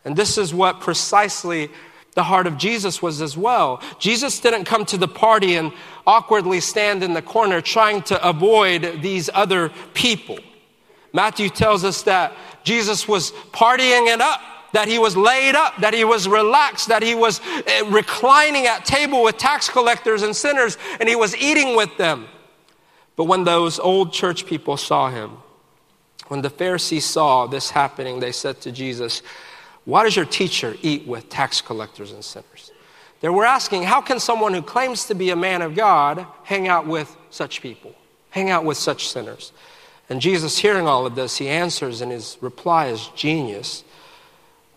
And 0.03 0.15
this 0.15 0.37
is 0.37 0.51
what 0.51 0.79
precisely 0.79 1.69
the 2.15 2.23
heart 2.23 2.47
of 2.47 2.57
Jesus 2.57 3.03
was 3.03 3.21
as 3.21 3.37
well. 3.37 3.81
Jesus 3.99 4.39
didn't 4.39 4.65
come 4.65 4.83
to 4.85 4.97
the 4.97 5.07
party 5.07 5.57
and 5.57 5.71
awkwardly 6.07 6.59
stand 6.59 7.03
in 7.03 7.13
the 7.13 7.21
corner 7.21 7.61
trying 7.61 8.01
to 8.03 8.27
avoid 8.27 9.01
these 9.03 9.29
other 9.31 9.71
people. 9.93 10.39
Matthew 11.13 11.49
tells 11.49 11.83
us 11.83 12.01
that 12.03 12.33
Jesus 12.63 13.07
was 13.07 13.31
partying 13.51 14.11
it 14.11 14.21
up 14.21 14.41
that 14.71 14.87
he 14.87 14.99
was 14.99 15.17
laid 15.17 15.55
up, 15.55 15.75
that 15.77 15.95
he 15.95 16.03
was 16.03 16.27
relaxed, 16.27 16.89
that 16.89 17.01
he 17.01 17.15
was 17.15 17.41
eh, 17.65 17.81
reclining 17.89 18.67
at 18.67 18.85
table 18.85 19.23
with 19.23 19.35
tax 19.35 19.67
collectors 19.67 20.21
and 20.21 20.35
sinners, 20.35 20.77
and 20.99 21.09
he 21.09 21.15
was 21.15 21.35
eating 21.35 21.75
with 21.75 21.89
them. 21.97 22.27
But 23.19 23.25
when 23.25 23.43
those 23.43 23.79
old 23.79 24.13
church 24.13 24.45
people 24.45 24.77
saw 24.77 25.09
him, 25.09 25.31
when 26.29 26.41
the 26.41 26.49
Pharisees 26.49 27.03
saw 27.03 27.47
this 27.47 27.69
happening, 27.69 28.21
they 28.21 28.31
said 28.31 28.61
to 28.61 28.71
Jesus, 28.71 29.21
Why 29.83 30.05
does 30.05 30.15
your 30.15 30.23
teacher 30.23 30.77
eat 30.81 31.05
with 31.05 31.27
tax 31.27 31.59
collectors 31.59 32.13
and 32.13 32.23
sinners? 32.23 32.71
They 33.19 33.27
were 33.27 33.45
asking, 33.45 33.83
How 33.83 33.99
can 33.99 34.21
someone 34.21 34.53
who 34.53 34.61
claims 34.61 35.03
to 35.07 35.15
be 35.15 35.31
a 35.31 35.35
man 35.35 35.61
of 35.61 35.75
God 35.75 36.25
hang 36.45 36.69
out 36.69 36.87
with 36.87 37.13
such 37.29 37.61
people, 37.61 37.93
hang 38.29 38.51
out 38.51 38.63
with 38.63 38.77
such 38.77 39.09
sinners? 39.09 39.51
And 40.09 40.21
Jesus, 40.21 40.57
hearing 40.57 40.87
all 40.87 41.05
of 41.05 41.15
this, 41.15 41.39
he 41.39 41.49
answers, 41.49 41.99
and 41.99 42.13
his 42.13 42.37
reply 42.39 42.85
is 42.85 43.09
genius. 43.17 43.83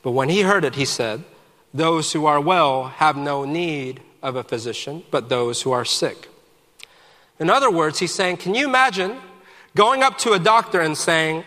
But 0.02 0.10
when 0.10 0.28
he 0.28 0.40
heard 0.40 0.64
it, 0.64 0.74
he 0.74 0.84
said, 0.84 1.22
Those 1.72 2.12
who 2.12 2.26
are 2.26 2.40
well 2.40 2.88
have 2.88 3.16
no 3.16 3.44
need 3.44 4.00
of 4.20 4.34
a 4.34 4.42
physician, 4.42 5.04
but 5.12 5.28
those 5.28 5.62
who 5.62 5.70
are 5.70 5.84
sick. 5.84 6.28
In 7.38 7.50
other 7.50 7.70
words, 7.70 7.98
he's 7.98 8.14
saying, 8.14 8.38
Can 8.38 8.54
you 8.54 8.66
imagine 8.66 9.16
going 9.74 10.02
up 10.02 10.18
to 10.18 10.32
a 10.32 10.38
doctor 10.38 10.80
and 10.80 10.96
saying, 10.96 11.44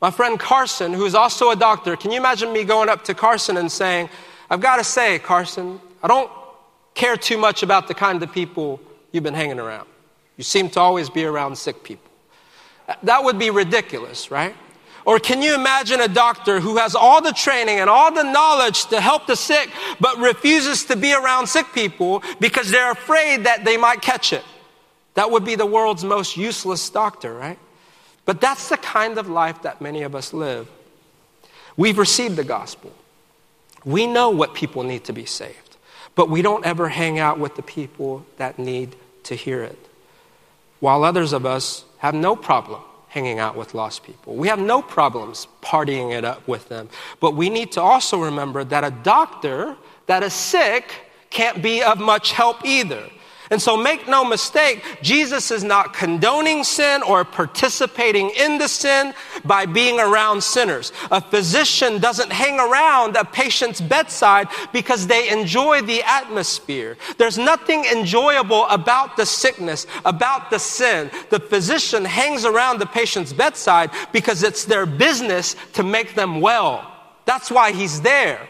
My 0.00 0.10
friend 0.10 0.38
Carson, 0.38 0.92
who's 0.92 1.14
also 1.14 1.50
a 1.50 1.56
doctor, 1.56 1.96
can 1.96 2.10
you 2.10 2.18
imagine 2.18 2.52
me 2.52 2.64
going 2.64 2.88
up 2.88 3.04
to 3.04 3.14
Carson 3.14 3.56
and 3.56 3.70
saying, 3.70 4.08
I've 4.50 4.60
got 4.60 4.76
to 4.76 4.84
say, 4.84 5.18
Carson, 5.18 5.80
I 6.02 6.08
don't 6.08 6.30
care 6.94 7.16
too 7.16 7.38
much 7.38 7.62
about 7.62 7.88
the 7.88 7.94
kind 7.94 8.22
of 8.22 8.32
people 8.32 8.80
you've 9.12 9.24
been 9.24 9.34
hanging 9.34 9.58
around. 9.58 9.88
You 10.36 10.44
seem 10.44 10.68
to 10.70 10.80
always 10.80 11.10
be 11.10 11.24
around 11.24 11.56
sick 11.56 11.82
people. 11.82 12.10
That 13.02 13.24
would 13.24 13.38
be 13.38 13.50
ridiculous, 13.50 14.30
right? 14.30 14.54
Or 15.04 15.20
can 15.20 15.40
you 15.40 15.54
imagine 15.54 16.00
a 16.00 16.08
doctor 16.08 16.58
who 16.58 16.78
has 16.78 16.96
all 16.96 17.22
the 17.22 17.32
training 17.32 17.78
and 17.78 17.88
all 17.88 18.12
the 18.12 18.24
knowledge 18.24 18.86
to 18.86 19.00
help 19.00 19.26
the 19.26 19.36
sick, 19.36 19.70
but 20.00 20.18
refuses 20.18 20.84
to 20.86 20.96
be 20.96 21.14
around 21.14 21.46
sick 21.46 21.66
people 21.72 22.22
because 22.40 22.70
they're 22.70 22.90
afraid 22.90 23.44
that 23.44 23.64
they 23.64 23.76
might 23.76 24.02
catch 24.02 24.32
it? 24.32 24.42
That 25.16 25.30
would 25.30 25.44
be 25.44 25.54
the 25.54 25.66
world's 25.66 26.04
most 26.04 26.36
useless 26.36 26.88
doctor, 26.88 27.34
right? 27.34 27.58
But 28.26 28.40
that's 28.40 28.68
the 28.68 28.76
kind 28.76 29.18
of 29.18 29.28
life 29.28 29.62
that 29.62 29.80
many 29.80 30.02
of 30.02 30.14
us 30.14 30.32
live. 30.32 30.68
We've 31.76 31.98
received 31.98 32.36
the 32.36 32.44
gospel. 32.44 32.92
We 33.84 34.06
know 34.06 34.30
what 34.30 34.54
people 34.54 34.82
need 34.82 35.04
to 35.04 35.12
be 35.12 35.24
saved, 35.24 35.76
but 36.14 36.28
we 36.28 36.42
don't 36.42 36.66
ever 36.66 36.88
hang 36.88 37.18
out 37.18 37.38
with 37.38 37.56
the 37.56 37.62
people 37.62 38.26
that 38.36 38.58
need 38.58 38.94
to 39.24 39.34
hear 39.34 39.62
it. 39.62 39.78
While 40.80 41.02
others 41.02 41.32
of 41.32 41.46
us 41.46 41.84
have 41.98 42.14
no 42.14 42.36
problem 42.36 42.82
hanging 43.08 43.38
out 43.38 43.56
with 43.56 43.72
lost 43.72 44.04
people. 44.04 44.34
We 44.34 44.48
have 44.48 44.58
no 44.58 44.82
problems 44.82 45.48
partying 45.62 46.14
it 46.14 46.24
up 46.24 46.46
with 46.46 46.68
them. 46.68 46.90
But 47.20 47.34
we 47.34 47.48
need 47.48 47.72
to 47.72 47.80
also 47.80 48.22
remember 48.22 48.64
that 48.64 48.84
a 48.84 48.90
doctor 48.90 49.76
that 50.06 50.22
is 50.22 50.34
sick 50.34 50.92
can't 51.30 51.62
be 51.62 51.82
of 51.82 51.98
much 51.98 52.32
help 52.32 52.62
either. 52.64 53.08
And 53.50 53.62
so 53.62 53.76
make 53.76 54.08
no 54.08 54.24
mistake, 54.24 54.82
Jesus 55.02 55.50
is 55.50 55.62
not 55.62 55.92
condoning 55.92 56.64
sin 56.64 57.02
or 57.02 57.24
participating 57.24 58.30
in 58.30 58.58
the 58.58 58.68
sin 58.68 59.14
by 59.44 59.66
being 59.66 60.00
around 60.00 60.42
sinners. 60.42 60.92
A 61.10 61.20
physician 61.20 61.98
doesn't 62.00 62.32
hang 62.32 62.58
around 62.58 63.16
a 63.16 63.24
patient's 63.24 63.80
bedside 63.80 64.48
because 64.72 65.06
they 65.06 65.28
enjoy 65.28 65.82
the 65.82 66.02
atmosphere. 66.02 66.96
There's 67.18 67.38
nothing 67.38 67.84
enjoyable 67.84 68.66
about 68.66 69.16
the 69.16 69.26
sickness, 69.26 69.86
about 70.04 70.50
the 70.50 70.58
sin. 70.58 71.10
The 71.30 71.40
physician 71.40 72.04
hangs 72.04 72.44
around 72.44 72.80
the 72.80 72.86
patient's 72.86 73.32
bedside 73.32 73.90
because 74.12 74.42
it's 74.42 74.64
their 74.64 74.86
business 74.86 75.56
to 75.74 75.82
make 75.82 76.14
them 76.14 76.40
well. 76.40 76.92
That's 77.24 77.50
why 77.50 77.72
he's 77.72 78.00
there. 78.00 78.48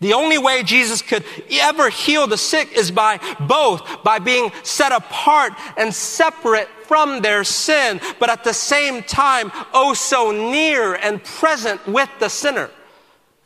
The 0.00 0.12
only 0.12 0.36
way 0.36 0.62
Jesus 0.62 1.00
could 1.00 1.24
ever 1.50 1.88
heal 1.88 2.26
the 2.26 2.36
sick 2.36 2.72
is 2.72 2.90
by 2.90 3.18
both, 3.40 4.02
by 4.04 4.18
being 4.18 4.52
set 4.62 4.92
apart 4.92 5.52
and 5.78 5.94
separate 5.94 6.68
from 6.84 7.22
their 7.22 7.44
sin, 7.44 8.00
but 8.20 8.30
at 8.30 8.44
the 8.44 8.52
same 8.52 9.02
time, 9.02 9.50
oh 9.72 9.94
so 9.94 10.30
near 10.30 10.94
and 10.94 11.22
present 11.24 11.86
with 11.86 12.10
the 12.20 12.28
sinner. 12.28 12.70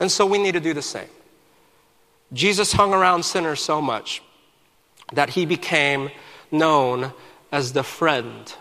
And 0.01 0.11
so 0.11 0.27
we 0.27 0.39
need 0.39 0.53
to 0.53 0.61
do 0.61 0.75
the 0.75 0.83
same. 0.83 1.09
Jesus 2.33 2.73
hung 2.73 2.93
around 2.93 3.25
sinners 3.25 3.61
so 3.61 3.81
much 3.81 4.23
that 5.13 5.31
he 5.31 5.47
became 5.47 6.11
known 6.51 7.13
as 7.53 7.73
the 7.73 7.83
friend, 7.83 8.53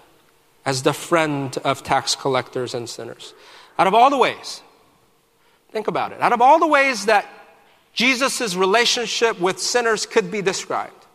as 0.65 0.83
the 0.83 0.93
friend 0.93 1.57
of 1.63 1.83
tax 1.83 2.15
collectors 2.15 2.73
and 2.73 2.89
sinners. 2.89 3.33
Out 3.77 3.87
of 3.87 3.93
all 3.93 4.09
the 4.09 4.17
ways, 4.17 4.61
think 5.71 5.87
about 5.87 6.11
it, 6.11 6.21
out 6.21 6.33
of 6.33 6.41
all 6.41 6.59
the 6.59 6.67
ways 6.67 7.05
that 7.05 7.25
Jesus' 7.93 8.55
relationship 8.55 9.39
with 9.39 9.59
sinners 9.59 10.05
could 10.05 10.31
be 10.31 10.41
described. 10.41 11.05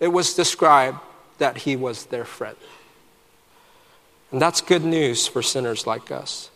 It 0.00 0.08
was 0.08 0.34
described 0.34 0.98
that 1.38 1.58
he 1.58 1.76
was 1.76 2.06
their 2.06 2.24
friend. 2.24 2.56
And 4.32 4.40
that's 4.40 4.60
good 4.60 4.84
news 4.84 5.26
for 5.26 5.42
sinners 5.42 5.86
like 5.86 6.10
us. 6.10 6.50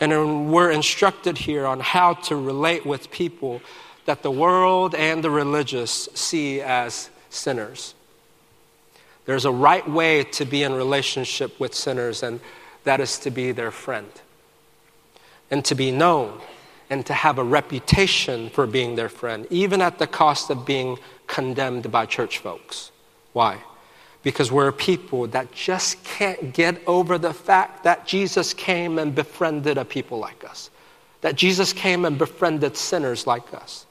And 0.00 0.50
we're 0.50 0.70
instructed 0.70 1.38
here 1.38 1.66
on 1.66 1.80
how 1.80 2.14
to 2.14 2.36
relate 2.36 2.86
with 2.86 3.10
people 3.10 3.60
that 4.06 4.22
the 4.22 4.30
world 4.30 4.94
and 4.94 5.22
the 5.22 5.30
religious 5.30 6.08
see 6.14 6.60
as 6.60 7.10
sinners. 7.28 7.94
There's 9.26 9.44
a 9.44 9.52
right 9.52 9.88
way 9.88 10.24
to 10.24 10.44
be 10.44 10.62
in 10.62 10.72
relationship 10.72 11.60
with 11.60 11.74
sinners, 11.74 12.22
and 12.22 12.40
that 12.84 13.00
is 13.00 13.18
to 13.20 13.30
be 13.30 13.52
their 13.52 13.70
friend 13.70 14.10
and 15.50 15.64
to 15.66 15.74
be 15.74 15.90
known 15.90 16.40
and 16.90 17.06
to 17.06 17.14
have 17.14 17.38
a 17.38 17.44
reputation 17.44 18.50
for 18.50 18.66
being 18.66 18.96
their 18.96 19.08
friend, 19.08 19.46
even 19.48 19.80
at 19.80 19.98
the 19.98 20.08
cost 20.08 20.50
of 20.50 20.66
being 20.66 20.98
condemned 21.28 21.90
by 21.90 22.04
church 22.04 22.38
folks. 22.38 22.90
Why? 23.32 23.58
Because 24.24 24.50
we're 24.50 24.68
a 24.68 24.72
people 24.72 25.28
that 25.28 25.52
just 25.52 26.02
can't 26.02 26.52
get 26.52 26.82
over 26.86 27.16
the 27.16 27.32
fact 27.32 27.84
that 27.84 28.06
Jesus 28.06 28.52
came 28.52 28.98
and 28.98 29.14
befriended 29.14 29.78
a 29.78 29.84
people 29.84 30.18
like 30.18 30.44
us, 30.44 30.68
that 31.20 31.36
Jesus 31.36 31.72
came 31.72 32.04
and 32.04 32.18
befriended 32.18 32.76
sinners 32.76 33.26
like 33.26 33.54
us. 33.54 33.86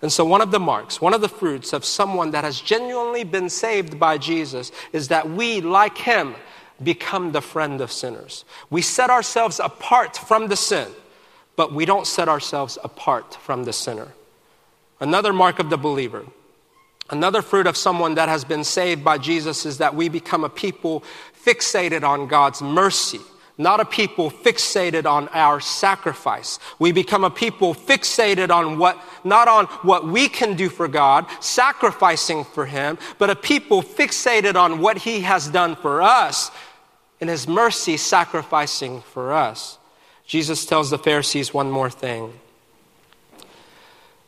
And 0.00 0.10
so, 0.10 0.24
one 0.24 0.40
of 0.40 0.50
the 0.50 0.60
marks, 0.60 1.00
one 1.00 1.12
of 1.12 1.20
the 1.20 1.28
fruits 1.28 1.74
of 1.74 1.84
someone 1.84 2.30
that 2.30 2.44
has 2.44 2.58
genuinely 2.58 3.24
been 3.24 3.50
saved 3.50 3.98
by 3.98 4.16
Jesus 4.16 4.72
is 4.92 5.08
that 5.08 5.28
we, 5.28 5.60
like 5.60 5.98
him, 5.98 6.36
become 6.82 7.32
the 7.32 7.42
friend 7.42 7.82
of 7.82 7.92
sinners. 7.92 8.46
We 8.70 8.80
set 8.80 9.10
ourselves 9.10 9.60
apart 9.60 10.16
from 10.16 10.46
the 10.46 10.56
sin 10.56 10.88
but 11.60 11.74
we 11.74 11.84
don't 11.84 12.06
set 12.06 12.26
ourselves 12.26 12.78
apart 12.82 13.34
from 13.34 13.64
the 13.64 13.72
sinner. 13.74 14.08
Another 14.98 15.30
mark 15.30 15.58
of 15.58 15.68
the 15.68 15.76
believer, 15.76 16.24
another 17.10 17.42
fruit 17.42 17.66
of 17.66 17.76
someone 17.76 18.14
that 18.14 18.30
has 18.30 18.44
been 18.44 18.64
saved 18.64 19.04
by 19.04 19.18
Jesus 19.18 19.66
is 19.66 19.76
that 19.76 19.94
we 19.94 20.08
become 20.08 20.42
a 20.42 20.48
people 20.48 21.04
fixated 21.44 22.02
on 22.02 22.28
God's 22.28 22.62
mercy 22.62 23.20
not 23.58 23.78
a 23.78 23.84
people 23.84 24.30
fixated 24.30 25.04
on 25.04 25.28
our 25.34 25.60
sacrifice. 25.60 26.58
We 26.78 26.92
become 26.92 27.24
a 27.24 27.30
people 27.30 27.74
fixated 27.74 28.48
on 28.48 28.78
what, 28.78 28.98
not 29.22 29.48
on 29.48 29.66
what 29.82 30.06
we 30.06 30.30
can 30.30 30.56
do 30.56 30.70
for 30.70 30.88
God, 30.88 31.26
sacrificing 31.40 32.44
for 32.44 32.64
Him, 32.64 32.96
but 33.18 33.28
a 33.28 33.36
people 33.36 33.82
fixated 33.82 34.54
on 34.54 34.80
what 34.80 34.96
He 34.96 35.20
has 35.20 35.46
done 35.46 35.76
for 35.76 36.00
us 36.00 36.50
in 37.20 37.28
His 37.28 37.46
mercy, 37.46 37.98
sacrificing 37.98 39.02
for 39.02 39.34
us. 39.34 39.76
Jesus 40.30 40.64
tells 40.64 40.90
the 40.90 40.98
Pharisees 40.98 41.52
one 41.52 41.72
more 41.72 41.90
thing. 41.90 42.32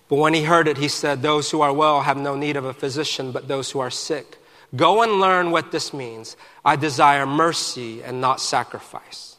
But 0.08 0.16
when 0.16 0.34
he 0.34 0.42
heard 0.42 0.66
it, 0.66 0.76
he 0.76 0.88
said, 0.88 1.22
Those 1.22 1.52
who 1.52 1.60
are 1.60 1.72
well 1.72 2.00
have 2.00 2.16
no 2.16 2.34
need 2.34 2.56
of 2.56 2.64
a 2.64 2.74
physician, 2.74 3.30
but 3.30 3.46
those 3.46 3.70
who 3.70 3.78
are 3.78 3.88
sick. 3.88 4.38
Go 4.74 5.04
and 5.04 5.20
learn 5.20 5.52
what 5.52 5.70
this 5.70 5.94
means. 5.94 6.36
I 6.64 6.74
desire 6.74 7.24
mercy 7.24 8.02
and 8.02 8.20
not 8.20 8.40
sacrifice. 8.40 9.36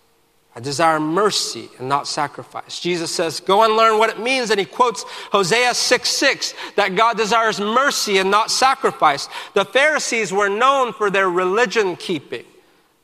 I 0.56 0.62
desire 0.62 1.02
mercy 1.02 1.70
and 1.80 1.90
not 1.90 2.08
sacrifice. 2.08 2.80
Jesus 2.80 3.14
says, 3.14 3.42
Go 3.42 3.66
and 3.66 3.76
learn 3.76 4.00
what 4.00 4.10
it 4.10 4.22
means. 4.22 4.50
And 4.50 4.58
he 4.58 4.66
quotes 4.66 5.04
Hosea 5.34 5.74
6 5.74 6.10
6, 6.10 6.54
that 6.78 6.96
God 6.96 7.18
desires 7.18 7.60
mercy 7.60 8.20
and 8.20 8.32
not 8.32 8.52
sacrifice. 8.52 9.28
The 9.54 9.66
Pharisees 9.66 10.32
were 10.32 10.48
known 10.48 10.94
for 10.94 11.10
their 11.10 11.30
religion 11.30 11.98
keeping. 11.98 12.46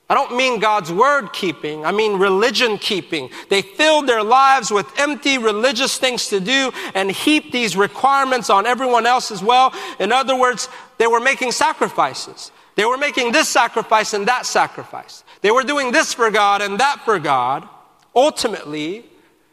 I 0.09 0.15
don't 0.15 0.35
mean 0.35 0.59
God's 0.59 0.91
word 0.91 1.31
keeping, 1.33 1.85
I 1.85 1.91
mean 1.91 2.17
religion 2.17 2.79
keeping. 2.79 3.29
They 3.49 3.61
filled 3.61 4.07
their 4.07 4.23
lives 4.23 4.71
with 4.71 4.87
empty 4.99 5.37
religious 5.37 5.99
things 5.99 6.29
to 6.29 6.39
do 6.39 6.71
and 6.95 7.11
heaped 7.11 7.51
these 7.51 7.77
requirements 7.77 8.49
on 8.49 8.65
everyone 8.65 9.05
else 9.05 9.29
as 9.29 9.43
well. 9.43 9.71
In 9.99 10.11
other 10.11 10.35
words, 10.35 10.67
they 10.97 11.05
were 11.05 11.19
making 11.19 11.51
sacrifices. 11.51 12.51
They 12.75 12.85
were 12.85 12.97
making 12.97 13.33
this 13.33 13.49
sacrifice 13.49 14.13
and 14.13 14.27
that 14.27 14.47
sacrifice. 14.47 15.23
They 15.41 15.51
were 15.51 15.63
doing 15.63 15.91
this 15.91 16.13
for 16.13 16.31
God 16.31 16.61
and 16.63 16.79
that 16.79 17.01
for 17.05 17.19
God, 17.19 17.67
ultimately, 18.15 19.05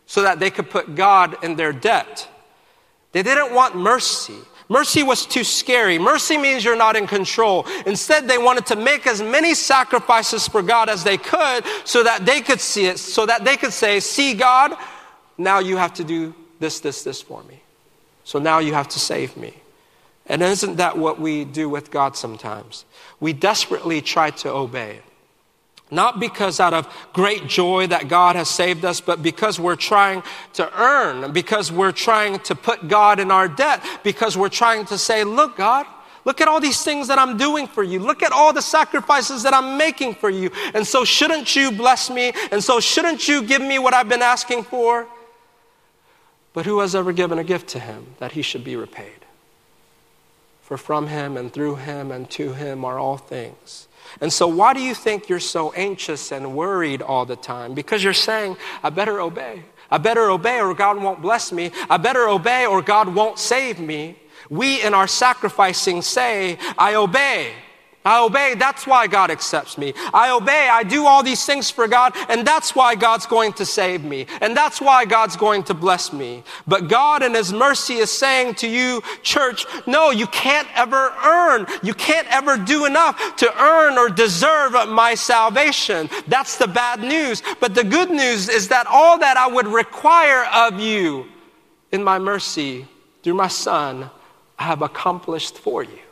so 0.07 0.23
that 0.23 0.39
they 0.39 0.51
could 0.51 0.71
put 0.71 0.95
God 0.95 1.37
in 1.45 1.57
their 1.57 1.73
debt. 1.73 2.29
They 3.13 3.23
didn't 3.23 3.55
want 3.55 3.77
mercy. 3.77 4.39
Mercy 4.69 5.03
was 5.03 5.27
too 5.27 5.45
scary. 5.45 5.99
Mercy 5.99 6.37
means 6.37 6.65
you're 6.65 6.77
not 6.77 6.97
in 6.97 7.07
control. 7.07 7.67
Instead, 7.87 8.27
they 8.27 8.39
wanted 8.39 8.67
to 8.67 8.77
make 8.77 9.07
as 9.07 9.23
many 9.23 9.55
sacrifices 9.55 10.49
for 10.49 10.61
God 10.63 10.89
as 10.89 11.05
they 11.05 11.17
could 11.17 11.65
so 11.85 12.03
that 12.03 12.27
they 12.27 12.41
could 12.41 12.61
see 12.61 12.87
it, 12.87 12.99
so 12.99 13.27
that 13.27 13.45
they 13.45 13.57
could 13.57 13.73
say, 13.73 14.01
See, 14.01 14.35
God, 14.35 14.77
now 15.39 15.61
you 15.61 15.77
have 15.77 15.95
to 15.95 16.05
do 16.05 16.35
this, 16.59 16.81
this, 16.81 17.05
this 17.05 17.23
for 17.23 17.43
me. 17.45 17.61
So 18.25 18.39
now 18.41 18.59
you 18.59 18.75
have 18.75 18.89
to 18.89 18.99
save 18.99 19.37
me. 19.37 19.55
And 20.27 20.43
isn't 20.43 20.77
that 20.77 20.99
what 20.99 21.21
we 21.21 21.45
do 21.45 21.69
with 21.69 21.93
God 21.93 22.17
sometimes? 22.17 22.85
We 23.21 23.33
desperately 23.33 24.01
try 24.01 24.31
to 24.31 24.51
obey. 24.51 25.01
Not 25.91 26.19
because 26.19 26.59
out 26.59 26.75
of 26.75 26.93
great 27.13 27.47
joy 27.47 27.87
that 27.87 28.09
God 28.09 28.35
has 28.35 28.51
saved 28.51 28.85
us, 28.85 29.01
but 29.01 29.23
because 29.23 29.61
we're 29.61 29.77
trying 29.77 30.25
to 30.55 30.69
earn, 30.81 31.33
because 31.33 31.71
we're 31.71 31.93
trying 31.93 32.41
to 32.41 32.57
put 32.57 32.89
God 32.89 33.21
in 33.21 33.31
our 33.31 33.47
debt, 33.47 33.85
because 34.03 34.37
we're 34.37 34.49
trying 34.49 34.85
to 34.87 34.99
say, 34.99 35.23
look, 35.23 35.57
God, 35.57 35.87
look 36.25 36.41
at 36.41 36.49
all 36.49 36.59
these 36.59 36.83
things 36.83 37.07
that 37.07 37.21
I'm 37.21 37.37
doing 37.37 37.69
for 37.69 37.85
you. 37.85 38.01
Look 38.01 38.25
at 38.25 38.33
all 38.33 38.53
the 38.53 38.63
sacrifices 38.63 39.45
that 39.45 39.55
I'm 39.55 39.79
making 39.79 40.17
for 40.17 40.29
you. 40.29 40.51
And 40.75 40.85
so 40.85 41.05
shouldn't 41.05 41.55
you 41.55 41.71
bless 41.71 42.11
me? 42.11 42.33
And 42.51 42.65
so 42.65 42.81
shouldn't 42.81 43.29
you 43.29 43.45
give 43.45 43.63
me 43.63 43.79
what 43.79 43.95
I've 43.95 44.09
been 44.09 44.23
asking 44.23 44.65
for? 44.65 45.07
But 46.53 46.67
who 46.67 46.81
has 46.81 46.97
ever 46.97 47.13
given 47.13 47.39
a 47.39 47.45
gift 47.45 47.69
to 47.69 47.79
him 47.79 48.15
that 48.19 48.33
he 48.33 48.43
should 48.43 48.65
be 48.65 48.75
repaid? 48.75 49.25
For 50.63 50.77
from 50.77 51.07
him 51.07 51.37
and 51.37 51.53
through 51.53 51.77
him 51.77 52.11
and 52.11 52.29
to 52.31 52.55
him 52.55 52.85
are 52.85 52.99
all 52.99 53.19
things. 53.19 53.87
And 54.21 54.33
so, 54.33 54.47
why 54.47 54.75
do 54.75 54.81
you 54.81 54.95
think 54.95 55.29
you're 55.29 55.41
so 55.41 55.73
anxious 55.73 56.33
and 56.33 56.55
worried 56.57 57.03
all 57.03 57.27
the 57.27 57.37
time? 57.37 57.75
Because 57.75 58.03
you're 58.03 58.13
saying, 58.13 58.57
I 58.83 58.91
better 58.91 59.21
obey. 59.21 59.63
I 59.91 59.99
better 59.99 60.31
obey 60.31 60.61
or 60.61 60.75
God 60.75 61.01
won't 61.03 61.23
bless 61.23 61.53
me. 61.53 61.71
I 61.89 61.97
better 61.97 62.29
obey 62.29 62.67
or 62.67 62.83
God 62.83 63.15
won't 63.15 63.39
save 63.39 63.79
me. 63.79 64.17
We 64.51 64.83
in 64.83 64.95
our 64.95 65.07
sacrificing 65.07 66.03
say, 66.03 66.59
I 66.79 66.95
obey. 66.95 67.53
I 68.07 68.25
obey, 68.25 68.55
that's 68.55 68.87
why 68.87 69.09
God 69.09 69.33
accepts 69.33 69.77
me. 69.77 69.93
I 70.15 70.31
obey, 70.31 70.69
I 70.71 70.85
do 70.85 71.07
all 71.07 71.25
these 71.25 71.45
things 71.45 71.73
for 71.73 71.89
God, 71.89 72.13
and 72.29 72.47
that's 72.47 72.73
why 72.73 72.95
God's 72.95 73.27
going 73.27 73.53
to 73.55 73.67
save 73.67 74.05
me. 74.05 74.27
And 74.41 74.57
that's 74.57 74.81
why 74.81 75.05
God's 75.05 75.37
going 75.37 75.65
to 75.65 75.75
bless 75.75 76.13
me. 76.13 76.45
But 76.69 76.87
God 76.87 77.25
in 77.25 77.35
His 77.35 77.53
mercy 77.53 77.95
is 77.95 78.13
saying 78.13 78.55
to 78.57 78.69
you, 78.69 79.03
church, 79.25 79.67
no, 79.89 80.11
you 80.11 80.29
can't 80.29 80.69
ever 80.77 81.13
earn. 81.25 81.67
You 81.83 81.95
can't 81.95 82.29
ever 82.29 82.57
do 82.57 82.85
enough 82.85 83.35
to 83.39 83.61
earn 83.61 83.99
or 83.99 84.09
deserve 84.09 84.89
my 84.89 85.17
salvation. 85.17 86.09
That's 86.29 86.59
the 86.59 86.69
bad 86.69 87.01
news. 87.01 87.43
But 87.59 87.75
the 87.75 87.83
good 87.83 88.11
news 88.11 88.49
is 88.49 88.69
that 88.69 88.87
all 88.87 89.19
that 89.19 89.37
I 89.37 89.49
would 89.49 89.67
require 89.67 90.45
of 90.55 90.79
you 90.79 91.27
in 91.91 92.05
my 92.05 92.21
mercy 92.21 92.87
through 93.25 93.35
my 93.35 93.49
Son, 93.49 94.09
I 94.61 94.63
have 94.63 94.83
accomplished 94.83 95.59
for 95.59 95.83
you. 95.83 96.06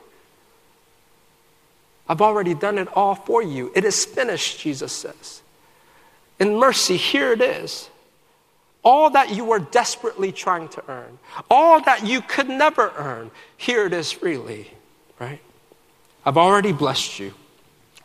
I've 2.08 2.20
already 2.20 2.54
done 2.54 2.78
it 2.78 2.88
all 2.94 3.14
for 3.14 3.42
you. 3.42 3.72
It 3.74 3.84
is 3.84 4.04
finished, 4.04 4.60
Jesus 4.60 4.92
says. 4.92 5.42
In 6.38 6.56
mercy, 6.56 6.96
here 6.96 7.32
it 7.32 7.40
is. 7.40 7.88
All 8.82 9.08
that 9.10 9.34
you 9.34 9.44
were 9.46 9.60
desperately 9.60 10.30
trying 10.30 10.68
to 10.68 10.82
earn, 10.88 11.18
all 11.50 11.80
that 11.80 12.06
you 12.06 12.20
could 12.20 12.48
never 12.50 12.92
earn, 12.96 13.30
here 13.56 13.86
it 13.86 13.94
is 13.94 14.12
freely, 14.12 14.70
right? 15.18 15.40
I've 16.26 16.36
already 16.36 16.72
blessed 16.72 17.18
you 17.18 17.32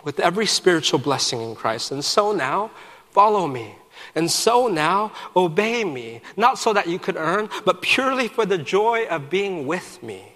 with 0.06 0.22
every 0.22 0.46
spiritual 0.46 1.00
blessing 1.00 1.42
in 1.42 1.56
Christ. 1.56 1.92
And 1.92 2.04
so 2.04 2.32
now, 2.32 2.72
follow 3.12 3.46
me. 3.46 3.76
And 4.16 4.32
so 4.32 4.68
now, 4.68 5.12
obey 5.36 5.84
me, 5.84 6.22
not 6.38 6.58
so 6.58 6.72
that 6.72 6.88
you 6.88 6.98
could 6.98 7.18
earn, 7.18 7.50
but 7.66 7.82
purely 7.82 8.30
for 8.30 8.46
the 8.46 8.58
joy 8.58 9.06
of 9.08 9.30
being 9.30 9.68
with 9.68 10.02
me. 10.02 10.29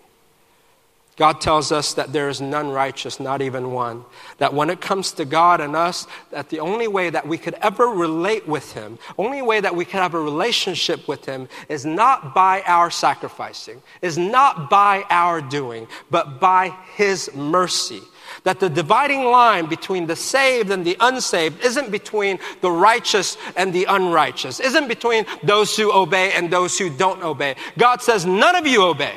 God 1.16 1.42
tells 1.42 1.72
us 1.72 1.94
that 1.94 2.12
there 2.12 2.28
is 2.28 2.42
none 2.42 2.72
righteous, 2.72 3.20
not 3.20 3.42
even 3.42 3.72
one. 3.72 4.04
That 4.40 4.54
when 4.54 4.72
it 4.72 4.82
comes 4.82 5.12
to 5.14 5.26
God 5.26 5.62
and 5.62 5.76
us, 5.76 6.08
that 6.32 6.50
the 6.50 6.60
only 6.60 6.88
way 6.88 7.12
that 7.12 7.28
we 7.28 7.38
could 7.38 7.54
ever 7.62 7.86
relate 7.86 8.48
with 8.48 8.74
Him, 8.74 8.98
only 9.18 9.44
way 9.44 9.62
that 9.62 9.76
we 9.76 9.86
could 9.86 10.00
have 10.00 10.16
a 10.16 10.20
relationship 10.20 11.08
with 11.08 11.26
Him 11.26 11.48
is 11.70 11.86
not 11.86 12.34
by 12.34 12.64
our 12.66 12.90
sacrificing, 12.90 13.84
is 14.02 14.18
not 14.18 14.72
by 14.72 15.04
our 15.12 15.40
doing, 15.40 15.88
but 16.10 16.40
by 16.40 16.70
His 16.96 17.30
mercy. 17.36 18.02
That 18.44 18.60
the 18.60 18.70
dividing 18.70 19.26
line 19.26 19.68
between 19.68 20.08
the 20.08 20.16
saved 20.16 20.72
and 20.72 20.84
the 20.84 20.98
unsaved 21.00 21.64
isn't 21.64 21.92
between 21.92 22.40
the 22.62 22.72
righteous 22.72 23.38
and 23.56 23.72
the 23.72 23.86
unrighteous, 23.86 24.60
isn't 24.60 24.88
between 24.88 25.28
those 25.44 25.78
who 25.78 25.94
obey 25.94 26.32
and 26.32 26.50
those 26.50 26.80
who 26.80 26.90
don't 26.90 27.22
obey. 27.22 27.56
God 27.78 28.02
says, 28.02 28.26
none 28.26 28.56
of 28.56 28.66
you 28.66 28.82
obey. 28.82 29.16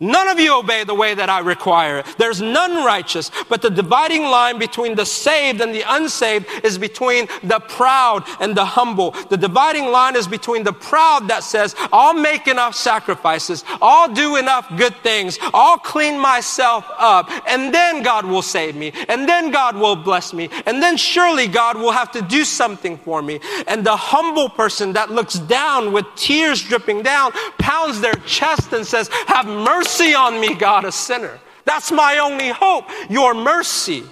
None 0.00 0.28
of 0.28 0.38
you 0.38 0.56
obey 0.56 0.84
the 0.84 0.94
way 0.94 1.14
that 1.14 1.28
I 1.28 1.40
require. 1.40 2.04
There's 2.18 2.40
none 2.40 2.84
righteous, 2.84 3.32
but 3.48 3.62
the 3.62 3.70
dividing 3.70 4.22
line 4.22 4.58
between 4.58 4.94
the 4.94 5.04
saved 5.04 5.60
and 5.60 5.74
the 5.74 5.82
unsaved 5.88 6.46
is 6.62 6.78
between 6.78 7.26
the 7.42 7.58
proud 7.58 8.22
and 8.38 8.56
the 8.56 8.64
humble. 8.64 9.10
The 9.10 9.36
dividing 9.36 9.86
line 9.86 10.14
is 10.14 10.28
between 10.28 10.62
the 10.62 10.72
proud 10.72 11.26
that 11.28 11.42
says, 11.42 11.74
I'll 11.92 12.14
make 12.14 12.46
enough 12.46 12.76
sacrifices, 12.76 13.64
I'll 13.82 14.12
do 14.12 14.36
enough 14.36 14.68
good 14.76 14.94
things, 15.02 15.36
I'll 15.52 15.78
clean 15.78 16.18
myself 16.18 16.84
up, 16.98 17.28
and 17.48 17.74
then 17.74 18.04
God 18.04 18.24
will 18.24 18.42
save 18.42 18.76
me, 18.76 18.92
and 19.08 19.28
then 19.28 19.50
God 19.50 19.76
will 19.76 19.96
bless 19.96 20.32
me, 20.32 20.48
and 20.66 20.80
then 20.80 20.96
surely 20.96 21.48
God 21.48 21.76
will 21.76 21.92
have 21.92 22.12
to 22.12 22.22
do 22.22 22.44
something 22.44 22.98
for 22.98 23.20
me. 23.20 23.40
And 23.66 23.84
the 23.84 23.96
humble 23.96 24.48
person 24.48 24.92
that 24.92 25.10
looks 25.10 25.34
down 25.40 25.92
with 25.92 26.06
tears 26.14 26.62
dripping 26.62 27.02
down 27.02 27.32
pounds 27.58 28.00
their 28.00 28.14
chest 28.26 28.72
and 28.72 28.86
says, 28.86 29.08
Have 29.26 29.46
mercy 29.46 29.87
mercy 29.88 30.14
on 30.14 30.38
me, 30.38 30.54
God, 30.54 30.84
a 30.84 30.92
sinner. 30.92 31.38
That's 31.64 31.90
my 31.90 32.18
only 32.18 32.50
hope, 32.50 32.84
your 33.08 33.32
mercy. 33.32 34.04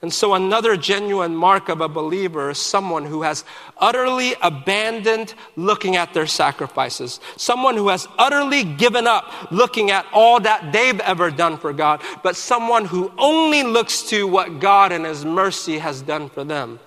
And 0.00 0.12
so, 0.12 0.34
another 0.34 0.76
genuine 0.76 1.34
mark 1.34 1.68
of 1.68 1.80
a 1.80 1.88
believer 1.88 2.50
is 2.50 2.58
someone 2.58 3.04
who 3.04 3.22
has 3.22 3.44
utterly 3.76 4.34
abandoned 4.40 5.34
looking 5.56 5.96
at 5.96 6.14
their 6.14 6.26
sacrifices, 6.26 7.20
someone 7.36 7.76
who 7.76 7.88
has 7.88 8.06
utterly 8.16 8.62
given 8.62 9.06
up 9.06 9.50
looking 9.50 9.90
at 9.90 10.06
all 10.12 10.40
that 10.40 10.72
they've 10.72 11.00
ever 11.00 11.30
done 11.30 11.58
for 11.58 11.72
God, 11.72 12.00
but 12.22 12.36
someone 12.36 12.84
who 12.84 13.12
only 13.18 13.64
looks 13.64 14.04
to 14.04 14.26
what 14.26 14.60
God 14.60 14.92
and 14.92 15.04
His 15.04 15.24
mercy 15.24 15.78
has 15.78 16.00
done 16.00 16.30
for 16.30 16.44
them. 16.44 16.78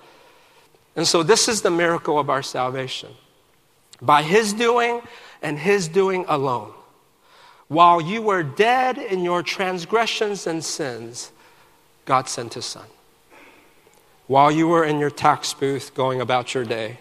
And 0.96 1.06
so, 1.06 1.22
this 1.22 1.48
is 1.48 1.62
the 1.62 1.70
miracle 1.70 2.18
of 2.18 2.30
our 2.30 2.42
salvation. 2.42 3.10
By 4.00 4.22
His 4.22 4.54
doing 4.54 5.02
and 5.42 5.58
His 5.58 5.86
doing 5.86 6.24
alone. 6.26 6.72
While 7.72 8.02
you 8.02 8.20
were 8.20 8.42
dead 8.42 8.98
in 8.98 9.24
your 9.24 9.42
transgressions 9.42 10.46
and 10.46 10.62
sins, 10.62 11.32
God 12.04 12.28
sent 12.28 12.52
his 12.52 12.66
son. 12.66 12.84
While 14.26 14.50
you 14.50 14.68
were 14.68 14.84
in 14.84 14.98
your 14.98 15.08
tax 15.08 15.54
booth 15.54 15.94
going 15.94 16.20
about 16.20 16.52
your 16.52 16.66
day, 16.66 16.98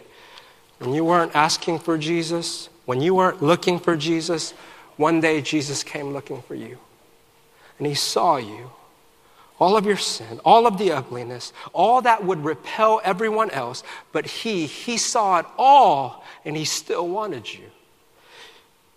when 0.79 0.93
you 0.93 1.03
weren't 1.03 1.35
asking 1.35 1.79
for 1.79 1.97
Jesus, 1.97 2.69
when 2.85 3.01
you 3.01 3.13
weren't 3.13 3.43
looking 3.43 3.79
for 3.79 3.97
Jesus, 3.97 4.51
one 4.95 5.19
day 5.19 5.41
Jesus 5.41 5.83
came 5.83 6.13
looking 6.13 6.41
for 6.41 6.55
you. 6.55 6.77
And 7.77 7.85
he 7.85 7.93
saw 7.93 8.37
you, 8.37 8.71
all 9.59 9.75
of 9.75 9.85
your 9.85 9.97
sin, 9.97 10.39
all 10.45 10.65
of 10.65 10.77
the 10.77 10.93
ugliness, 10.93 11.51
all 11.73 12.01
that 12.03 12.23
would 12.23 12.45
repel 12.45 13.01
everyone 13.03 13.49
else, 13.49 13.83
but 14.13 14.25
he, 14.25 14.67
he 14.67 14.95
saw 14.95 15.39
it 15.39 15.45
all 15.57 16.23
and 16.45 16.55
he 16.55 16.63
still 16.63 17.09
wanted 17.09 17.53
you. 17.53 17.71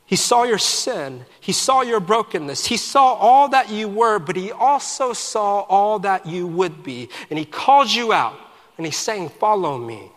He 0.06 0.16
saw 0.16 0.42
your 0.42 0.58
sin. 0.58 1.24
He 1.40 1.52
saw 1.52 1.80
your 1.82 2.00
brokenness. 2.00 2.66
He 2.66 2.76
saw 2.76 3.14
all 3.14 3.48
that 3.48 3.70
you 3.70 3.88
were, 3.88 4.18
but 4.18 4.36
he 4.36 4.52
also 4.52 5.12
saw 5.12 5.60
all 5.60 5.98
that 6.00 6.26
you 6.26 6.46
would 6.46 6.82
be. 6.82 7.08
And 7.30 7.38
he 7.38 7.44
called 7.44 7.90
you 7.90 8.12
out 8.12 8.38
and 8.76 8.86
he's 8.86 8.96
saying, 8.96 9.30
Follow 9.30 9.78
me. 9.78 10.10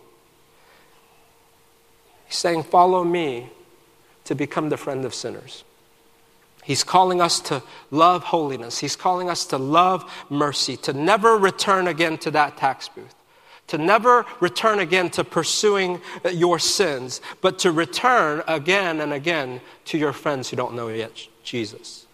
He's 2.26 2.38
saying, 2.38 2.64
Follow 2.64 3.04
me 3.04 3.50
to 4.26 4.36
become 4.36 4.70
the 4.70 4.78
friend 4.78 5.06
of 5.06 5.14
sinners. 5.14 5.64
He's 6.64 6.84
calling 6.84 7.22
us 7.22 7.40
to 7.42 7.64
love 7.92 8.26
holiness. 8.26 8.80
He's 8.80 8.98
calling 8.98 9.30
us 9.30 9.46
to 9.48 9.58
love 9.58 10.04
mercy, 10.30 10.76
to 10.78 10.92
never 10.92 11.38
return 11.38 11.88
again 11.88 12.18
to 12.20 12.32
that 12.32 12.58
tax 12.58 12.90
booth 12.90 13.17
to 13.68 13.78
never 13.78 14.26
return 14.40 14.80
again 14.80 15.10
to 15.12 15.24
pursuing 15.24 16.02
uh, 16.26 16.30
your 16.30 16.58
sins, 16.58 17.22
but 17.42 17.60
to 17.60 17.72
return 17.72 18.42
again 18.48 19.02
and 19.02 19.14
again 19.14 19.62
to 19.86 19.98
your 19.98 20.14
friends 20.14 20.50
who 20.50 20.56
don't 20.56 20.74
know 20.74 20.88
yet 20.88 21.12
Jesus. 21.44 22.06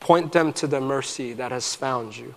Point 0.00 0.32
them 0.32 0.52
to 0.54 0.66
the 0.66 0.80
mercy 0.80 1.32
that 1.34 1.50
has 1.50 1.74
found 1.74 2.16
you. 2.16 2.34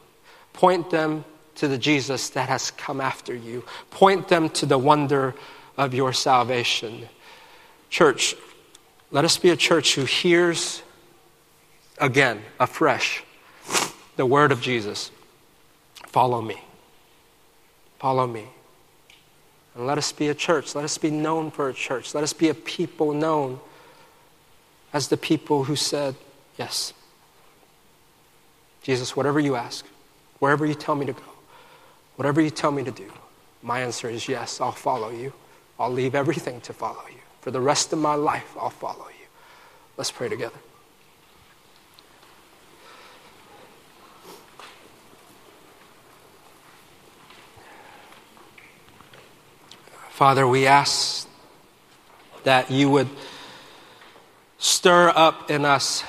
Point 0.54 0.90
them 0.90 1.24
to 1.56 1.68
the 1.68 1.78
Jesus 1.78 2.30
that 2.32 2.50
has 2.50 2.72
come 2.72 3.02
after 3.02 3.36
you. 3.36 3.64
Point 3.92 4.28
them 4.28 4.50
to 4.50 4.66
the 4.66 4.78
wonder 4.78 5.36
of 5.78 5.94
your 5.94 6.14
salvation. 6.14 7.08
Church, 7.90 8.36
let 9.12 9.26
us 9.26 9.38
be 9.38 9.50
a 9.50 9.56
church 9.56 9.96
who 9.96 10.06
hears 10.06 10.82
again, 12.00 12.42
afresh, 12.60 13.24
the 14.16 14.26
word 14.26 14.52
of 14.52 14.62
Jesus. 14.62 15.12
Follow 16.08 16.42
me. 16.42 16.62
Follow 18.00 18.28
me. 18.28 18.46
And 19.76 19.86
let 19.86 19.98
us 19.98 20.12
be 20.12 20.30
a 20.30 20.36
church. 20.36 20.76
Let 20.76 20.84
us 20.84 20.98
be 20.98 21.12
known 21.12 21.52
for 21.52 21.70
a 21.70 21.74
church. 21.74 22.14
Let 22.14 22.24
us 22.24 22.34
be 22.34 22.50
a 22.50 22.54
people 22.54 23.14
known 23.14 23.60
as 24.94 25.08
the 25.08 25.18
people 25.18 25.64
who 25.66 25.76
said, 25.76 26.16
Yes. 26.58 26.94
Jesus, 28.82 29.16
whatever 29.16 29.40
you 29.40 29.56
ask, 29.56 29.86
wherever 30.40 30.66
you 30.66 30.74
tell 30.74 30.96
me 30.96 31.06
to 31.06 31.14
go, 31.14 31.22
whatever 32.16 32.40
you 32.40 32.50
tell 32.50 32.72
me 32.72 32.84
to 32.84 32.92
do, 32.92 33.12
my 33.62 33.82
answer 33.82 34.10
is 34.10 34.30
yes, 34.30 34.62
I'll 34.62 34.72
follow 34.72 35.10
you. 35.10 35.34
I'll 35.80 35.92
leave 35.92 36.16
everything 36.16 36.62
to 36.62 36.74
follow 36.74 37.04
you. 37.10 37.20
For 37.42 37.52
the 37.52 37.62
rest 37.62 37.94
of 37.94 38.00
my 38.00 38.16
life, 38.16 38.56
I'll 38.60 38.70
follow 38.70 39.08
you. 39.10 39.28
Let's 39.98 40.12
pray 40.12 40.30
together. 40.30 40.58
Father, 50.18 50.48
we 50.48 50.66
ask 50.66 51.30
that 52.44 52.72
you 52.72 52.90
would 52.90 53.08
stir 54.58 55.14
up 55.16 55.52
in 55.52 55.64
us 55.64 56.04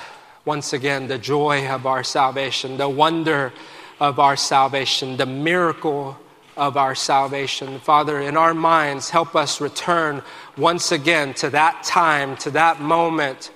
once 0.45 0.73
again 0.73 1.07
the 1.07 1.19
joy 1.19 1.69
of 1.69 1.85
our 1.85 2.03
salvation, 2.03 2.77
the 2.77 2.89
wonder 2.89 3.53
of 3.99 4.17
our 4.17 4.35
salvation, 4.35 5.15
the 5.17 5.27
miracle 5.27 6.17
of 6.57 6.75
our 6.75 6.95
salvation. 6.95 7.79
Father, 7.81 8.19
in 8.19 8.35
our 8.35 8.55
minds, 8.55 9.11
help 9.11 9.35
us 9.35 9.61
return 9.61 10.23
once 10.57 10.91
again 10.91 11.35
to 11.35 11.51
that 11.51 11.83
time, 11.83 12.35
to 12.37 12.49
that 12.49 12.81
moment 12.81 13.51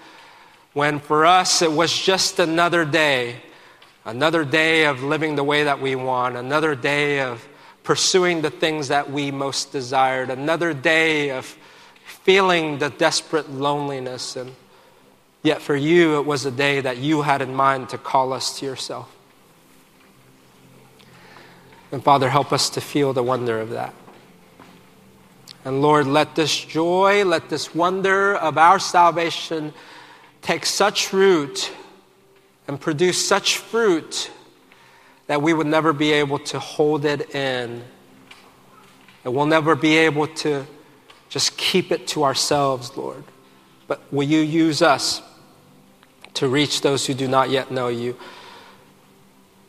when 0.73 0.99
for 0.99 1.25
us 1.25 1.63
it 1.63 1.71
was 1.71 1.91
just 1.91 2.38
another 2.38 2.86
day, 2.86 3.38
another 4.05 4.45
day 4.45 4.86
of 4.86 5.01
living 5.01 5.36
the 5.36 5.43
way 5.43 5.63
that 5.63 5.82
we 5.82 5.95
want, 5.95 6.36
another 6.36 6.75
day 6.75 7.21
of 7.21 7.43
pursuing 7.84 8.41
the 8.41 8.49
things 8.49 8.88
that 8.88 9.11
we 9.11 9.31
most 9.31 9.71
desired, 9.71 10.29
another 10.29 10.73
day 10.73 11.31
of 11.31 11.57
feeling 12.05 12.79
the 12.79 12.89
desperate 12.89 13.49
loneliness. 13.49 14.36
And 14.36 14.53
yet, 15.41 15.61
for 15.61 15.75
you, 15.75 16.17
it 16.19 16.25
was 16.25 16.45
a 16.45 16.51
day 16.51 16.81
that 16.81 16.97
you 16.97 17.21
had 17.21 17.41
in 17.41 17.53
mind 17.53 17.89
to 17.89 17.97
call 17.97 18.34
us 18.34 18.59
to 18.59 18.65
yourself. 18.65 19.13
And 21.91 22.03
Father, 22.03 22.29
help 22.29 22.51
us 22.51 22.71
to 22.71 22.81
feel 22.81 23.13
the 23.13 23.21
wonder 23.21 23.59
of 23.59 23.71
that. 23.71 23.93
And 25.65 25.81
Lord, 25.81 26.07
let 26.07 26.36
this 26.36 26.57
joy, 26.57 27.23
let 27.23 27.49
this 27.49 27.73
wonder 27.75 28.36
of 28.36 28.57
our 28.57 28.79
salvation 28.79 29.73
take 30.41 30.65
such 30.65 31.13
root 31.13 31.71
and 32.67 32.79
produce 32.79 33.25
such 33.25 33.57
fruit 33.57 34.31
that 35.28 35.41
we 35.41 35.53
would 35.53 35.67
never 35.67 35.93
be 35.93 36.11
able 36.11 36.39
to 36.39 36.59
hold 36.59 37.05
it 37.05 37.34
in. 37.34 37.84
That 39.24 39.32
we'll 39.32 39.45
never 39.45 39.76
be 39.76 39.97
able 39.97 40.28
to 40.28 40.65
just 41.30 41.57
keep 41.57 41.91
it 41.91 42.07
to 42.07 42.24
ourselves, 42.24 42.95
Lord. 42.97 43.24
But 43.88 44.01
will 44.11 44.28
you 44.28 44.39
use 44.39 44.82
us 44.82 45.21
to 46.36 46.47
reach 46.47 46.82
those 46.82 47.05
who 47.05 47.13
do 47.13 47.28
not 47.28 47.49
yet 47.49 47.71
know 47.71 47.88
you? 47.88 48.17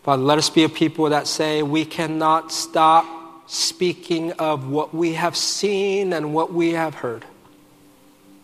Father, 0.03 0.23
let 0.23 0.39
us 0.39 0.51
be 0.51 0.65
a 0.65 0.69
people 0.69 1.09
that 1.11 1.27
say 1.27 1.63
we 1.63 1.85
cannot 1.85 2.53
stop 2.53 3.07
speaking 3.47 4.33
of 4.33 4.69
what 4.69 4.95
we 4.95 5.15
have 5.15 5.37
seen 5.37 6.13
and 6.13 6.35
what 6.35 6.53
we 6.53 6.73
have 6.73 6.97
heard. 6.97 7.25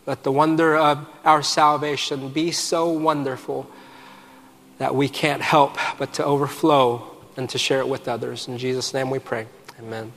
Let 0.07 0.23
the 0.23 0.33
wonder 0.33 0.77
of 0.77 1.07
our 1.25 1.43
salvation 1.43 2.31
be 2.31 2.51
so 2.51 2.89
wonderful 2.89 3.71
that 4.81 4.95
we 4.95 5.11
can't 5.11 5.43
help 5.43 5.77
but 5.99 6.15
to 6.15 6.25
overflow 6.25 7.03
and 7.37 7.51
to 7.51 7.59
share 7.59 7.81
it 7.81 7.89
with 7.89 8.09
others. 8.09 8.49
In 8.49 8.57
Jesus' 8.57 8.95
name 8.95 9.11
we 9.11 9.19
pray. 9.19 9.47
Amen. 9.79 10.11